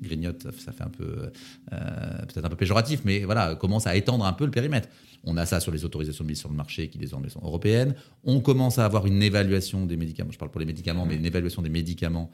grignote, 0.00 0.46
ça, 0.56 0.70
fait 0.70 0.84
un 0.84 0.88
peu, 0.88 1.30
peut-être 1.70 2.44
un 2.44 2.48
peu 2.48 2.56
péjoratif, 2.56 3.00
mais 3.04 3.24
voilà, 3.24 3.56
commence 3.56 3.86
à 3.86 3.96
étendre 3.96 4.24
un 4.24 4.32
peu 4.32 4.44
le 4.44 4.52
périmètre. 4.52 4.88
On 5.24 5.36
a 5.36 5.44
ça 5.44 5.58
sur 5.58 5.72
les 5.72 5.84
autorisations 5.84 6.22
de 6.22 6.28
mise 6.28 6.38
sur 6.38 6.48
le 6.48 6.54
marché 6.54 6.88
qui 6.88 6.98
désormais 6.98 7.28
sont 7.28 7.40
européennes. 7.42 7.96
On 8.24 8.40
commence 8.40 8.78
à 8.78 8.84
avoir 8.84 9.06
une 9.06 9.22
évaluation 9.22 9.84
des 9.84 9.96
médicaments, 9.96 10.30
je 10.30 10.38
parle 10.38 10.52
pour 10.52 10.60
les 10.60 10.66
médicaments, 10.66 11.04
mais 11.04 11.16
une 11.16 11.26
évaluation 11.26 11.62
des 11.62 11.68
médicaments 11.68 12.30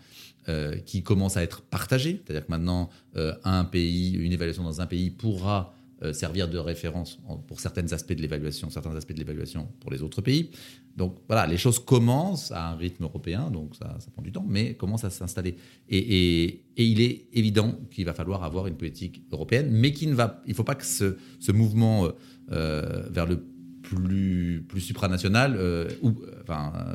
euh, 0.48 0.76
qui 0.76 1.02
commence 1.02 1.36
à 1.36 1.42
être 1.42 1.62
partagée. 1.62 2.20
C'est-à-dire 2.24 2.44
que 2.44 2.50
maintenant, 2.50 2.90
euh, 3.16 3.34
un 3.44 3.64
pays, 3.64 4.12
une 4.14 4.32
évaluation 4.32 4.62
dans 4.62 4.80
un 4.80 4.86
pays 4.86 5.10
pourra 5.10 5.72
euh, 5.80 5.81
servir 6.12 6.48
de 6.48 6.58
référence 6.58 7.18
pour 7.46 7.60
certains 7.60 7.92
aspects 7.92 8.12
de 8.12 8.20
l'évaluation, 8.20 8.70
certains 8.70 8.96
aspects 8.96 9.12
de 9.12 9.18
l'évaluation 9.18 9.68
pour 9.80 9.90
les 9.90 10.02
autres 10.02 10.20
pays. 10.20 10.50
Donc 10.96 11.16
voilà, 11.26 11.46
les 11.46 11.56
choses 11.56 11.78
commencent 11.78 12.52
à 12.52 12.70
un 12.70 12.76
rythme 12.76 13.04
européen, 13.04 13.50
donc 13.50 13.74
ça, 13.76 13.96
prend 14.12 14.22
du 14.22 14.32
temps, 14.32 14.44
mais 14.46 14.74
commencent 14.74 15.04
à 15.04 15.10
s'installer. 15.10 15.56
Et, 15.88 16.64
il 16.76 17.00
est 17.00 17.26
évident 17.32 17.78
qu'il 17.90 18.04
va 18.04 18.14
falloir 18.14 18.44
avoir 18.44 18.66
une 18.66 18.76
politique 18.76 19.22
européenne, 19.30 19.68
mais 19.70 19.92
qu'il 19.92 20.10
ne 20.10 20.14
va, 20.14 20.42
il 20.46 20.54
faut 20.54 20.64
pas 20.64 20.74
que 20.74 20.84
ce, 20.84 21.52
mouvement 21.52 22.08
euh, 22.50 23.02
vers 23.10 23.26
le 23.26 23.44
plus, 23.82 24.64
supranational 24.78 25.54
euh, 25.56 25.88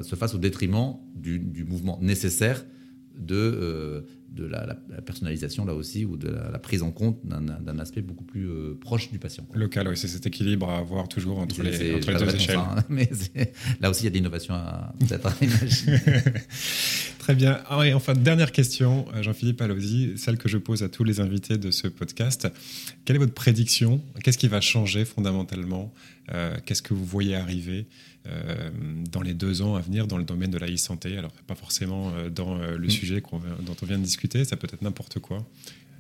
se 0.02 0.16
fasse 0.16 0.34
au 0.34 0.40
détriment 0.40 0.96
du 1.16 1.66
mouvement 1.68 2.00
nécessaire 2.02 2.66
de, 3.18 3.36
euh, 3.36 4.02
de 4.30 4.46
la, 4.46 4.76
personnalisation 5.06 5.66
là 5.66 5.74
aussi 5.74 6.06
ou 6.06 6.18
de 6.18 6.30
la, 6.30 6.60
prise 6.60 6.84
en 6.84 6.92
compte 6.92 7.20
d'un 7.26 7.80
aspect 7.80 8.02
beaucoup 8.02 8.24
plus 8.24 8.48
proche 8.80 9.12
du 9.12 9.20
patient. 9.20 9.46
Local, 9.54 9.88
oui, 9.88 9.98
c'est 9.98 10.08
cet 10.08 10.26
équilibre 10.26 10.70
à 10.70 10.78
avoir 10.78 11.08
toujours 11.08 11.40
entre 11.40 11.62
les, 11.64 11.96
entre 11.96 12.12
les 12.12 12.18
deux 12.18 12.36
échelles. 12.36 12.58
Hein, 12.58 12.84
mais 12.90 13.10
là 13.80 13.90
aussi, 13.90 14.02
il 14.02 14.06
y 14.06 14.08
a 14.08 14.12
des 14.12 14.20
innovations 14.20 14.54
à, 14.54 14.94
à 15.12 15.44
imaginer. 15.44 16.00
Très 17.20 17.36
bien. 17.36 17.60
Ah 17.68 17.82
enfin, 17.94 18.14
dernière 18.14 18.54
question, 18.54 19.06
euh, 19.14 19.22
Jean-Philippe 19.22 19.62
Allosi, 19.62 20.14
celle 20.16 20.38
que 20.38 20.48
je 20.48 20.58
pose 20.58 20.84
à 20.84 20.90
tous 20.90 21.04
les 21.04 21.20
invités 21.20 21.58
de 21.58 21.72
ce 21.72 21.88
podcast. 21.90 22.48
Quelle 23.04 23.18
est 23.18 23.20
votre 23.20 23.34
prédiction? 23.34 24.02
Qu'est-ce 24.24 24.38
qui 24.38 24.48
va 24.48 24.62
changer 24.62 25.04
fondamentalement? 25.04 25.94
Euh, 26.34 26.56
Qu'est-ce 26.66 26.82
que 26.82 26.94
vous 26.94 27.06
voyez 27.06 27.36
arriver? 27.36 27.88
euh, 28.17 28.17
dans 29.12 29.22
les 29.22 29.34
deux 29.34 29.62
ans 29.62 29.76
à 29.76 29.82
venir 29.82 30.08
dans 30.08 30.18
le 30.18 30.24
domaine 30.24 30.52
de 30.52 30.58
la 30.58 30.68
e-santé 30.68 31.18
Alors, 31.18 31.32
pas 31.48 31.56
forcément 31.56 32.12
dans 32.34 32.56
le 32.56 32.88
mm. 32.88 32.90
sujet 32.90 33.22
dont 33.22 33.76
on 33.82 33.86
vient 33.86 33.98
de 33.98 34.04
discuter, 34.04 34.46
ça 34.46 34.58
peut 34.58 34.68
être 34.72 34.82
n'importe 34.82 35.20
quoi. 35.20 35.46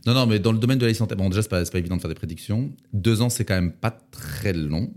Non, 0.07 0.13
non, 0.13 0.25
mais 0.25 0.39
dans 0.39 0.53
le 0.53 0.57
domaine 0.57 0.77
de 0.77 0.85
la 0.85 0.91
e-santé, 0.91 1.15
bon, 1.15 1.27
déjà, 1.27 1.41
c'est 1.41 1.49
pas, 1.49 1.65
pas 1.65 1.79
évident 1.79 1.97
de 1.97 2.01
faire 2.01 2.09
des 2.09 2.15
prédictions. 2.15 2.71
Deux 2.93 3.21
ans, 3.21 3.29
c'est 3.29 3.43
quand 3.43 3.55
même 3.55 3.73
pas 3.73 3.91
très 3.91 4.53
long. 4.53 4.93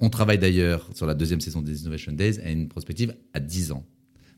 On 0.00 0.10
travaille 0.10 0.38
d'ailleurs 0.38 0.88
sur 0.94 1.06
la 1.06 1.14
deuxième 1.14 1.40
saison 1.40 1.62
des 1.62 1.82
Innovation 1.82 2.12
Days 2.12 2.40
à 2.40 2.50
une 2.50 2.68
prospective 2.68 3.14
à 3.34 3.40
10 3.40 3.72
ans. 3.72 3.84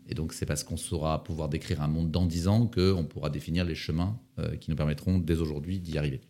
Et 0.09 0.15
donc, 0.15 0.33
c'est 0.33 0.45
parce 0.45 0.65
qu'on 0.65 0.77
saura 0.77 1.25
pouvoir 1.25 1.49
décrire 1.49 1.81
un 1.81 1.89
monde 1.89 2.11
dans 2.11 2.27
10 2.27 2.49
ans 2.49 2.67
qu'on 2.67 3.05
pourra 3.05 3.31
définir 3.31 3.65
les 3.65 3.75
chemins 3.75 4.19
euh, 4.39 4.57
qui 4.57 4.71
nous 4.71 4.77
permettront 4.77 5.19
dès 5.19 5.39
aujourd'hui 5.39 5.81
d'y 5.81 5.97
arriver. 5.97 6.21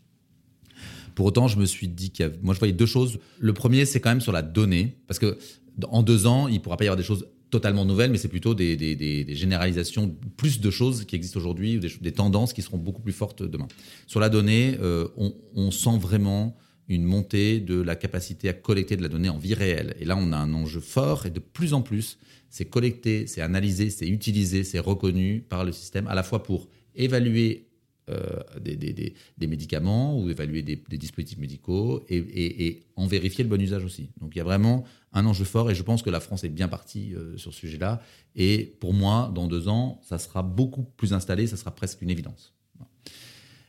Pour 1.14 1.26
autant, 1.26 1.48
je 1.48 1.58
me 1.58 1.64
suis 1.64 1.88
dit 1.88 2.10
qu'il 2.10 2.26
y 2.26 2.28
a, 2.28 2.32
moi, 2.42 2.54
je 2.54 2.58
voyais 2.58 2.74
deux 2.74 2.86
choses. 2.86 3.18
Le 3.38 3.52
premier, 3.52 3.84
c'est 3.86 4.00
quand 4.00 4.10
même 4.10 4.20
sur 4.20 4.32
la 4.32 4.42
donnée, 4.42 4.96
parce 5.06 5.18
que 5.18 5.38
en 5.88 6.02
deux 6.02 6.26
ans, 6.26 6.48
il 6.48 6.54
ne 6.54 6.58
pourra 6.58 6.76
pas 6.76 6.84
y 6.84 6.88
avoir 6.88 6.96
des 6.96 7.02
choses 7.02 7.26
totalement 7.50 7.84
nouvelles, 7.84 8.10
mais 8.10 8.18
c'est 8.18 8.28
plutôt 8.28 8.54
des, 8.54 9.26
généralisations, 9.30 10.14
plus 10.36 10.60
de 10.60 10.70
choses 10.70 11.04
qui 11.04 11.16
existent 11.16 11.38
aujourd'hui, 11.38 11.76
ou 11.76 11.80
des, 11.80 12.12
tendances 12.12 12.52
qui 12.52 12.62
seront 12.62 12.78
beaucoup 12.78 13.02
plus 13.02 13.12
fortes 13.12 13.42
demain. 13.42 13.68
Sur 14.06 14.20
la 14.20 14.28
donnée, 14.28 14.76
euh, 14.80 15.08
on, 15.16 15.34
on, 15.54 15.70
sent 15.70 15.98
vraiment 15.98 16.56
une 16.88 17.04
montée 17.04 17.60
de 17.60 17.80
la 17.80 17.96
capacité 17.96 18.48
à 18.48 18.52
collecter 18.52 18.96
de 18.96 19.02
la 19.02 19.08
donnée 19.08 19.28
en 19.28 19.38
vie 19.38 19.54
réelle. 19.54 19.94
Et 20.00 20.04
là, 20.04 20.16
on 20.16 20.32
a 20.32 20.36
un 20.36 20.54
enjeu 20.54 20.80
fort, 20.80 21.26
et 21.26 21.30
de 21.30 21.40
plus 21.40 21.74
en 21.74 21.82
plus, 21.82 22.18
c'est 22.48 22.64
collecté, 22.64 23.26
c'est 23.26 23.40
analysé, 23.40 23.90
c'est 23.90 24.08
utilisé, 24.08 24.64
c'est 24.64 24.80
reconnu 24.80 25.44
par 25.48 25.64
le 25.64 25.72
système, 25.72 26.06
à 26.06 26.14
la 26.14 26.22
fois 26.22 26.42
pour 26.42 26.68
évaluer 26.94 27.69
euh, 28.10 28.42
des, 28.60 29.46
médicaments 29.46 30.18
ou 30.18 30.28
évaluer 30.30 30.62
des, 30.62 30.76
dispositifs 30.98 31.38
médicaux 31.38 32.04
et, 32.08 32.82
en 32.96 33.06
vérifier 33.06 33.44
le 33.44 33.50
bon 33.50 33.60
usage 33.60 33.84
aussi. 33.84 34.10
Donc 34.20 34.34
il 34.34 34.38
y 34.38 34.40
a 34.40 34.44
vraiment 34.44 34.84
un 35.12 35.24
enjeu 35.26 35.44
fort 35.44 35.70
et 35.70 35.74
je 35.74 35.82
pense 35.82 36.02
que 36.02 36.10
la 36.10 36.20
France 36.20 36.44
est 36.44 36.48
bien 36.48 36.68
partie 36.68 37.14
euh, 37.14 37.36
sur 37.36 37.54
ce 37.54 37.60
sujet-là. 37.60 38.02
Et 38.36 38.76
pour 38.80 38.92
moi, 38.92 39.30
dans 39.34 39.46
deux 39.46 39.68
ans, 39.68 40.00
ça 40.02 40.18
sera 40.18 40.42
beaucoup 40.42 40.82
plus 40.82 41.12
installé, 41.12 41.46
ça 41.46 41.56
sera 41.56 41.74
presque 41.74 42.02
une 42.02 42.10
évidence. 42.10 42.54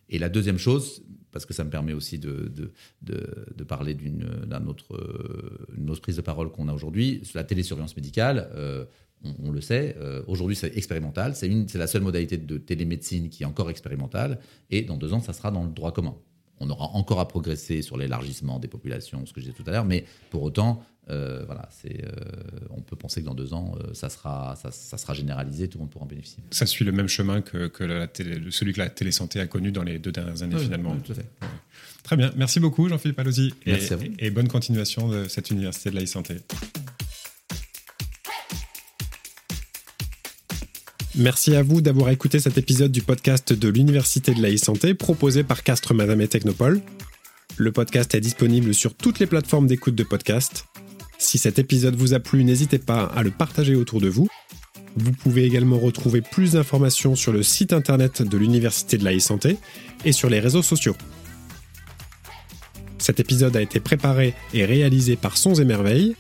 Et 0.10 0.20
la 0.20 0.30
deuxième 0.30 0.58
chose, 0.58 1.04
parce 1.32 1.46
que 1.46 1.54
ça 1.54 1.64
me 1.64 1.70
permet 1.70 1.94
aussi 1.94 2.20
de, 2.20 2.52
de, 3.02 3.64
parler 3.64 3.94
d'une 3.94 4.26
autre, 4.68 4.94
autre, 5.90 6.02
prise 6.02 6.18
de 6.18 6.22
parole 6.22 6.52
qu'on 6.52 6.68
a 6.68 6.74
aujourd'hui. 6.74 7.22
La 7.34 7.44
télésurveillance 7.44 7.96
médicale, 7.96 8.50
euh, 8.54 8.86
on, 9.44 9.52
le 9.52 9.62
sait, 9.62 9.96
euh, 10.00 10.24
aujourd'hui 10.28 10.56
c'est 10.56 10.76
expérimental, 10.76 11.36
c'est 11.36 11.76
la 11.76 11.88
seule 11.88 12.02
modalité 12.02 12.38
de 12.38 12.58
télémédecine 12.58 13.30
qui 13.30 13.44
est 13.44 13.46
encore 13.46 13.70
expérimentale, 13.70 14.40
et 14.70 14.82
dans 14.82 14.98
deux 14.98 15.14
ans, 15.14 15.22
ça 15.22 15.34
sera 15.34 15.52
dans 15.52 15.64
le 15.64 15.70
droit 15.70 15.92
commun. 15.92 16.16
On 16.60 16.70
aura 16.70 16.86
encore 16.94 17.20
à 17.20 17.28
progresser 17.28 17.82
sur 17.82 17.98
l'élargissement 17.98 18.60
des 18.60 18.68
populations, 18.68 19.26
ce 19.26 19.34
que 19.34 19.42
je 19.42 19.48
disais 19.48 19.58
tout 19.58 19.68
à 19.68 19.72
l'heure, 19.72 19.86
mais 19.86 20.06
pour 20.30 20.44
autant, 20.44 20.84
euh, 21.10 21.44
voilà, 21.46 21.68
c'est, 21.72 22.06
euh, 22.06 22.10
on 22.70 22.82
peut 22.82 22.96
penser 22.96 23.22
que 23.22 23.26
dans 23.26 23.34
deux 23.34 23.54
ans, 23.54 23.76
euh, 23.80 23.94
ça, 23.94 24.10
sera, 24.10 24.56
ça, 24.56 24.98
sera 24.98 25.14
généralisé, 25.14 25.68
tout 25.68 25.80
le 25.80 25.84
monde 25.84 25.90
pourra 25.90 26.06
en 26.06 26.08
bénéficier. 26.08 26.44
Ça 26.52 26.66
suit 26.66 26.86
le 26.86 26.92
même 26.92 27.08
chemin 27.08 27.42
que, 27.42 27.68
que 27.68 27.84
la 27.84 28.08
télé, 28.08 28.40
celui 28.52 28.74
que 28.74 28.80
la 28.80 28.90
télésanté 28.90 29.40
a 29.40 29.48
connu 29.48 29.72
dans 29.72 29.84
les 29.84 29.98
deux 29.98 30.12
dernières 30.12 30.44
années, 30.44 30.58
finalement. 30.58 30.96
tout 30.98 31.12
à 31.14 31.16
fait. 31.16 31.26
Très 32.04 32.18
bien. 32.18 32.32
Merci 32.36 32.60
beaucoup, 32.60 32.88
Jean-Philippe 32.88 33.20
Allosi. 33.20 33.54
Merci 33.66 33.94
à 33.94 33.96
vous. 33.98 34.06
Et 34.20 34.30
bonne 34.30 34.48
continuation 34.48 35.10
de 35.10 35.28
cette 35.28 35.50
université 35.50 35.90
de 35.90 35.96
la 35.96 36.04
e-santé. 36.04 36.36
Merci 41.16 41.56
à 41.56 41.62
vous 41.62 41.82
d'avoir 41.82 42.10
écouté 42.10 42.40
cet 42.40 42.58
épisode 42.58 42.92
du 42.92 43.02
podcast 43.02 43.52
de 43.52 43.68
l'Université 43.68 44.34
de 44.34 44.42
la 44.42 44.50
e-santé 44.50 44.94
proposé 44.94 45.44
par 45.44 45.62
Castres 45.62 45.94
Madame 45.94 46.22
et 46.22 46.28
Technopole. 46.30 46.82
Le 47.58 47.72
podcast 47.74 48.16
est 48.16 48.22
disponible 48.22 48.74
sur 48.74 48.94
toutes 48.94 49.20
les 49.20 49.26
plateformes 49.26 49.68
d'écoute 49.68 49.94
de 49.94 50.04
podcast. 50.04 50.66
Si 51.18 51.38
cet 51.38 51.60
épisode 51.60 51.96
vous 51.96 52.14
a 52.14 52.20
plu, 52.20 52.46
n'hésitez 52.46 52.80
pas 52.80 53.04
à 53.04 53.24
le 53.24 53.32
partager 53.32 53.76
autour 53.76 54.00
de 54.00 54.08
vous. 54.08 54.30
Vous 54.96 55.12
pouvez 55.12 55.44
également 55.44 55.78
retrouver 55.78 56.22
plus 56.22 56.54
d'informations 56.54 57.16
sur 57.16 57.34
le 57.34 57.44
site 57.44 57.74
internet 57.74 58.22
de 58.22 58.38
l'Université 58.38 58.98
de 58.98 59.04
la 59.04 59.14
e-santé 59.14 59.58
et 60.06 60.14
sur 60.14 60.30
les 60.30 60.40
réseaux 60.40 60.64
sociaux. 60.64 60.96
Cet 62.98 63.20
épisode 63.20 63.58
a 63.58 63.62
été 63.62 63.82
préparé 63.82 64.34
et 64.54 64.64
réalisé 64.64 65.18
par 65.18 65.36
Sons 65.36 65.56
et 65.56 65.66
Merveilles, 65.66 66.16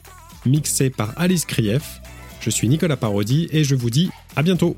mixé 0.45 0.89
par 0.89 1.13
Alice 1.15 1.45
Krief. 1.45 2.01
Je 2.41 2.49
suis 2.49 2.67
Nicolas 2.67 2.97
Parodi 2.97 3.47
et 3.51 3.63
je 3.63 3.75
vous 3.75 3.91
dis 3.91 4.09
à 4.35 4.41
bientôt 4.41 4.75